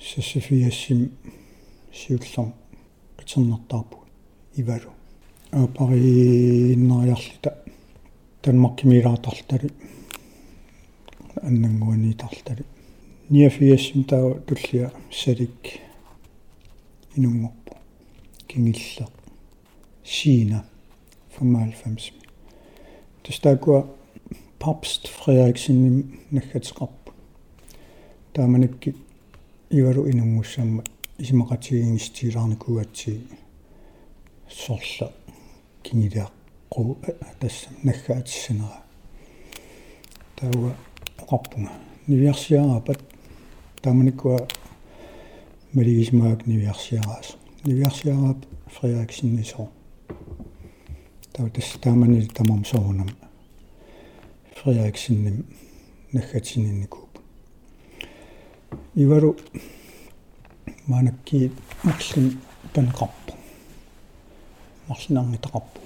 сассифиассим 0.01 1.11
сиуллам 1.93 2.55
qitsernertarpu 3.19 3.99
ивалу 4.57 4.91
аапарииннариарлита 5.53 7.51
танмаркимилаатарлтали 8.43 9.71
аннангуанитарлтали 11.43 12.65
ниафиассим 13.29 14.05
таа 14.05 14.41
туллиа 14.47 14.91
салик 15.11 15.81
инунгорпу 17.17 17.64
кингиллаа 18.55 19.09
Kina 20.05 20.65
95 21.39 22.13
тустаакуа 23.23 23.87
Papst 24.61 25.09
Frederiksen 25.09 26.21
наггатеқарпу 26.31 27.13
тааманикки 28.33 28.95
ивалу 29.71 30.09
инунгуссаама 30.09 30.85
исимақатигингистилаарникуатси 31.19 33.27
сорла 34.49 35.13
кингилиаққу 35.83 36.99
тасса 37.41 37.71
наггаатиссанера 37.83 38.83
тауа 40.37 40.77
оқарпунга 41.19 41.73
нивиарсиарапат 42.07 43.01
тааманиккуа 43.83 44.47
малигисмаак 45.73 46.47
нивиарсиараас 46.47 47.37
нивиарсиараап 47.65 48.45
фриаксиннисоо 48.67 49.69
тау 51.33 51.49
тас 51.51 51.79
таамани 51.81 52.27
тамам 52.27 52.65
соонам 52.65 53.09
фриаксинним 54.57 55.47
наггатининникууп 56.13 57.19
ивару 58.95 59.37
манакки 60.87 61.51
марлин 61.83 62.39
панеқарпу 62.75 63.33
марлинарнитақарпу 64.89 65.81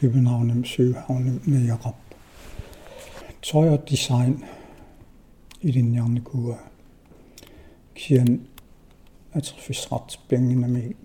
кибинаарним 0.00 0.64
сюхаарним 0.64 1.40
наяқарпу 1.46 2.04
tøj 3.44 3.68
og 3.74 3.80
design 3.88 4.44
i 5.62 5.70
benginami. 10.28 10.96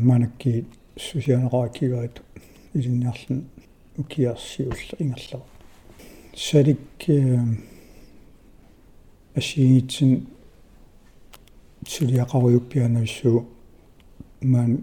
Manakki 0.00 0.64
sosiaalraakivait 0.96 2.20
i 2.74 2.82
den 2.82 3.00
njarlen 3.00 3.50
ukiarsiulla 3.98 4.98
ingerla. 5.00 5.40
Sadik 6.34 7.08
asiingitsin 9.36 10.12
suliaqarujuppianavissuu 11.86 13.38
maan 14.44 14.78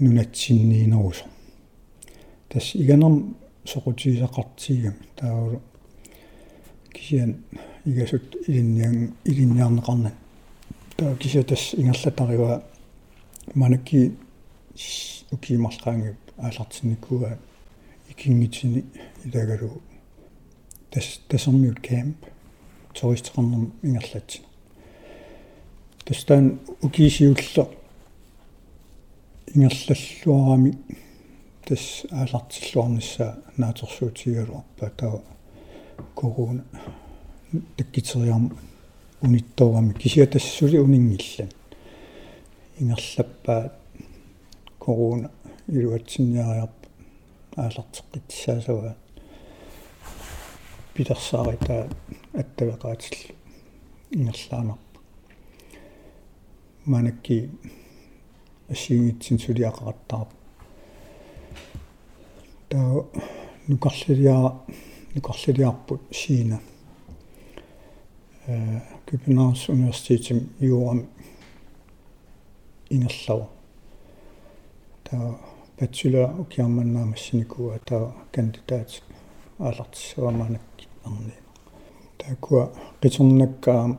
nunatsinniinerusu 0.00 1.24
тас 2.48 2.74
иганерм 2.74 3.34
соқутигисақартигам 3.64 4.94
таагулу 5.16 5.62
кисиан 6.94 7.36
игасут 7.84 8.36
илинниан 8.46 9.14
илинниарнеқарнан 9.24 10.12
таа 10.96 11.16
кися 11.16 11.42
тас 11.42 11.74
ингерлатариуа 11.74 12.62
манакки 13.54 14.12
укимарлаангип 15.32 16.18
аалартинникуа 16.38 17.38
икингитсини 18.10 18.84
илагалу 19.24 19.80
тас 20.90 21.20
тасэрмиут 21.28 21.80
кэмп 21.80 22.16
туристеқарнерм 22.94 23.72
ингерлатсина 23.82 24.46
тастаан 26.04 26.60
укисиуллер 26.82 27.66
ингерллаллуарами 29.54 30.78
тас 31.66 32.04
аалартиллуарнissaа 32.10 33.38
наатерсуутигалуарпа 33.56 34.90
таа 34.96 35.20
корона 36.14 36.64
таккитериарма 37.76 38.50
унитторами 39.20 39.92
кисиа 39.94 40.26
тассули 40.26 40.78
унингиллан 40.78 41.50
ингерлаппаат 42.78 43.72
корона 44.78 45.30
илуатсинниариарпа 45.68 46.88
аалартеққитсаасава 47.56 48.96
питерсаарита 50.94 51.88
аттавеқаатилл 52.32 53.34
ингерлаанарпа 54.10 54.98
манакки 56.86 57.50
ассингитсин 58.68 59.38
сулиақараттарпа 59.38 60.32
таа 62.68 63.04
нукарлилиара 63.68 64.54
нукарлилиарпут 65.14 66.00
сиина 66.10 66.60
Københavns 69.06 69.68
Universitetim 69.68 70.48
юурам 70.60 71.06
ингерлава 72.90 73.46
таа 75.04 75.38
бацула 75.80 76.34
укиарманнаамассиникуа 76.40 77.78
таа 77.86 78.12
кандидат 78.32 79.02
аалартиссаваманакки 79.58 80.88
арни 81.04 81.34
таакуа 82.18 82.72
қитернаккаа 83.00 83.96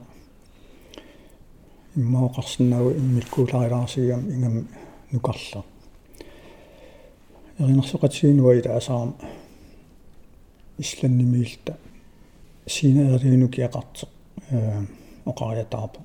иммаоқарсинаагу 1.96 2.92
иммиккууларилаарсигам 2.92 4.30
ингам 4.30 4.68
нукарлаа 5.12 5.64
еринерсоқатсиинуа 7.60 8.56
илаасаарам 8.60 9.16
исланнимиилта 10.78 11.78
синаериунуки 12.68 13.62
ақартеқ 14.38 14.52
э 14.52 14.86
оқариатаапа 15.26 16.00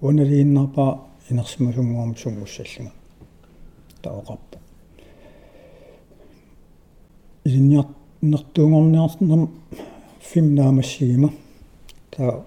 уналииннарпа 0.00 1.00
инерсимасунгуам 1.30 2.16
сунгуссаллуга 2.16 2.92
таоқарпа 4.02 4.58
илинниар 7.44 7.86
нертуунгорниарнам 8.20 9.50
фим 10.20 10.54
наамассигима. 10.54 11.30
Таа 12.10 12.44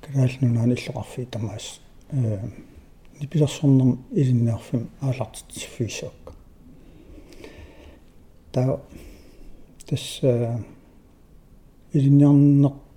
калаалнунаани 0.00 0.74
иллоқарфи 0.74 1.26
тамаас 1.26 1.80
э 2.12 2.38
нипилерсорнерм 3.20 4.04
илинниарфим 4.12 4.88
аалартитсиффиисаак 5.00 6.34
таа 8.52 8.80
тас 9.86 10.20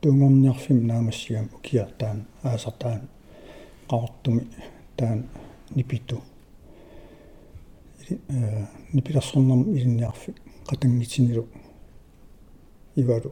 илинниарнертуунгорниарфим 0.04 0.88
наамассигам 0.88 1.50
укиартаан 1.54 2.26
аасартаан 2.44 3.02
qaqortumi 3.90 4.48
taan 4.98 5.30
nipitu 5.76 6.22
э 8.10 8.66
нипилерсорнерм 8.94 9.62
илинниарфи 9.76 10.34
qatangitinilu 10.68 11.48
ивалу 12.96 13.32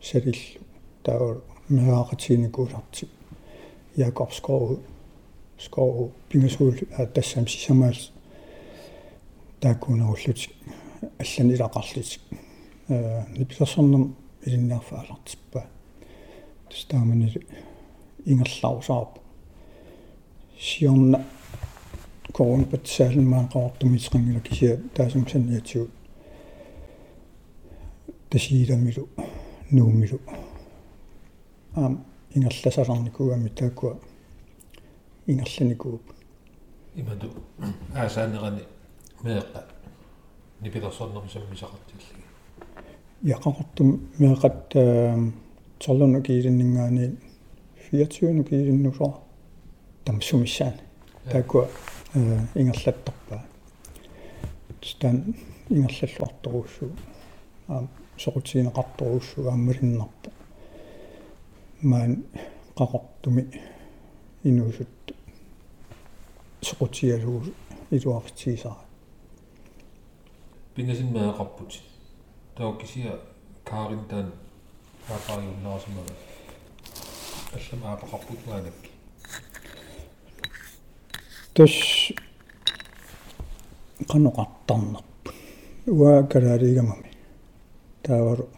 салиллу 0.00 0.60
таавал 1.02 1.42
меаақатигникууларти 1.68 3.08
Jakob 3.96 4.30
Skov 4.32 4.80
Skov 5.58 6.12
пингасуул 6.28 6.74
тассам 7.14 7.46
сисамаал 7.46 7.94
тааккунауллут 9.60 10.38
аллани 11.18 11.54
илақарлит 11.54 12.20
э 12.88 13.24
нипилерсорнерм 13.38 14.16
илинниарфаалартиппа 14.46 15.66
тастаамани 16.70 17.26
ингерлаусаарп 18.26 19.12
сиорна 20.58 21.18
корон 22.36 22.64
патсаалмаа 22.72 23.44
qaartumisqangila 23.54 24.40
kisia 24.48 24.72
taasum 24.94 25.24
sanniatigut 25.30 25.90
тасииламилу 28.30 29.08
нуумилу 29.72 30.18
аам 31.76 31.94
ингерласаларникуами 32.34 33.48
таакуа 33.60 33.94
ингерланикууп 35.26 36.04
имаду 36.94 37.28
аасаанерани 37.94 38.62
меэкка. 39.22 39.64
Нипилерсорнерми 40.60 41.28
саммисақартиллги 41.28 42.20
яқақортум 43.22 43.88
меэқат 44.18 44.74
торлуну 45.82 46.22
киилиннингаани 46.22 47.16
24 47.92 48.44
киилиннусоо 48.48 49.12
тамсумиссаани 50.04 50.80
таакуа 51.30 51.68
ингерлаттарпаа 52.60 53.42
стан 54.82 55.16
ингерллуарторуссуу 55.70 56.90
аа 57.68 57.82
soqutiineqartoruussu 58.22 59.38
aammalиннарпу 59.50 60.30
маан 61.90 62.12
qaqortumi 62.78 63.42
inuusuttu 64.48 65.12
soqutialuu 66.68 67.40
илуаритсигисара 67.96 68.82
пингасинмаақарпут 70.74 71.72
таоккисиа 72.56 73.12
каарин 73.70 74.04
таан 74.10 74.28
аапааюннаарсимага 75.14 76.14
аллам 77.56 77.80
аапақарпут 77.90 78.40
маанакки 78.46 78.90
тас 81.54 81.74
каноқартарнарпу 84.10 85.32
уа 85.86 86.22
калаалигамами 86.32 87.10
таавару 88.02 88.48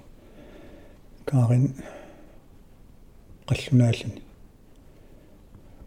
каарин 1.31 1.75
qallunaallani 3.49 4.23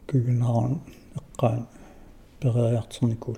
кюгинааран 0.07 0.81
эққаан 1.19 1.67
перериартерникуул 2.39 3.37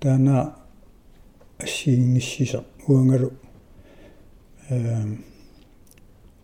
таана 0.00 0.56
ассиингиссиса 1.58 2.64
уангалу 2.86 3.32
эм 4.68 5.24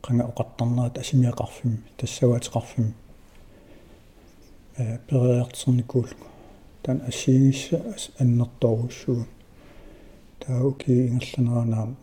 qanga 0.04 0.24
oqartarnaat 0.30 0.98
asimiaqarfim 1.02 1.74
тассаваатеқарфим 1.98 2.88
э 4.78 4.98
перериартерникууллу 5.06 6.26
таан 6.82 6.98
ассиингисса 7.10 7.78
аннерторуссугу 8.18 9.26
тауки 10.40 10.90
ингерланеранаам 11.08 11.96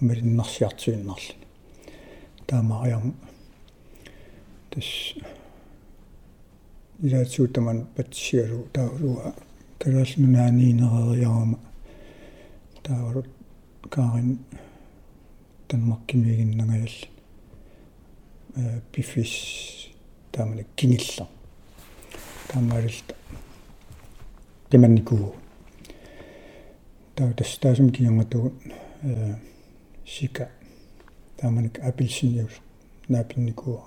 малиннарсиартуиннарлани 0.00 1.46
таамариарм 2.46 3.14
тас 4.70 4.88
илаатсуутаман 7.02 7.86
патсиалу 7.96 8.68
таалуа 8.72 9.34
калаалнунааниинерериарама 9.80 11.58
таавалу 12.82 13.24
каарин 13.90 14.38
танмаккимигиннагаялли 15.68 17.15
пифис 18.92 19.88
таамана 20.32 20.64
кинилла 20.76 21.28
таамаалилта 22.48 23.14
теманникуу 24.70 25.34
таа 27.14 27.32
тас 27.34 27.58
таасум 27.58 27.90
киангатугут 27.90 28.54
э 29.02 29.34
сика 30.06 30.50
тааманик 31.36 31.78
апилсиниус 31.80 32.52
наапинникуа 33.08 33.82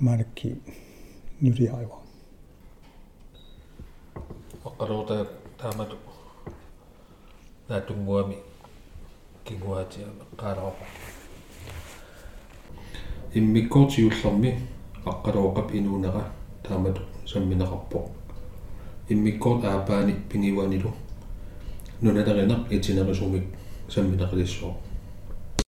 марки 0.00 0.60
нуриайва 1.40 1.98
оққалуурта 4.64 5.28
таамату 5.58 5.96
наатунгуами 7.68 8.38
кигуатиа 9.44 10.08
qaalaroqa 13.36 13.38
иммиккоортиуллерми 13.38 14.54
аққалуоқап 15.04 15.74
инуунера 15.74 16.32
таамату 16.62 17.00
самминеқарпо 17.26 18.08
иммиккоорт 19.08 19.64
аапаани 19.64 20.14
пингиванилу 20.28 20.92
нуналеринақ 22.00 22.66
итинерисумик 22.70 23.44
самминеқилиссоо 23.88 24.74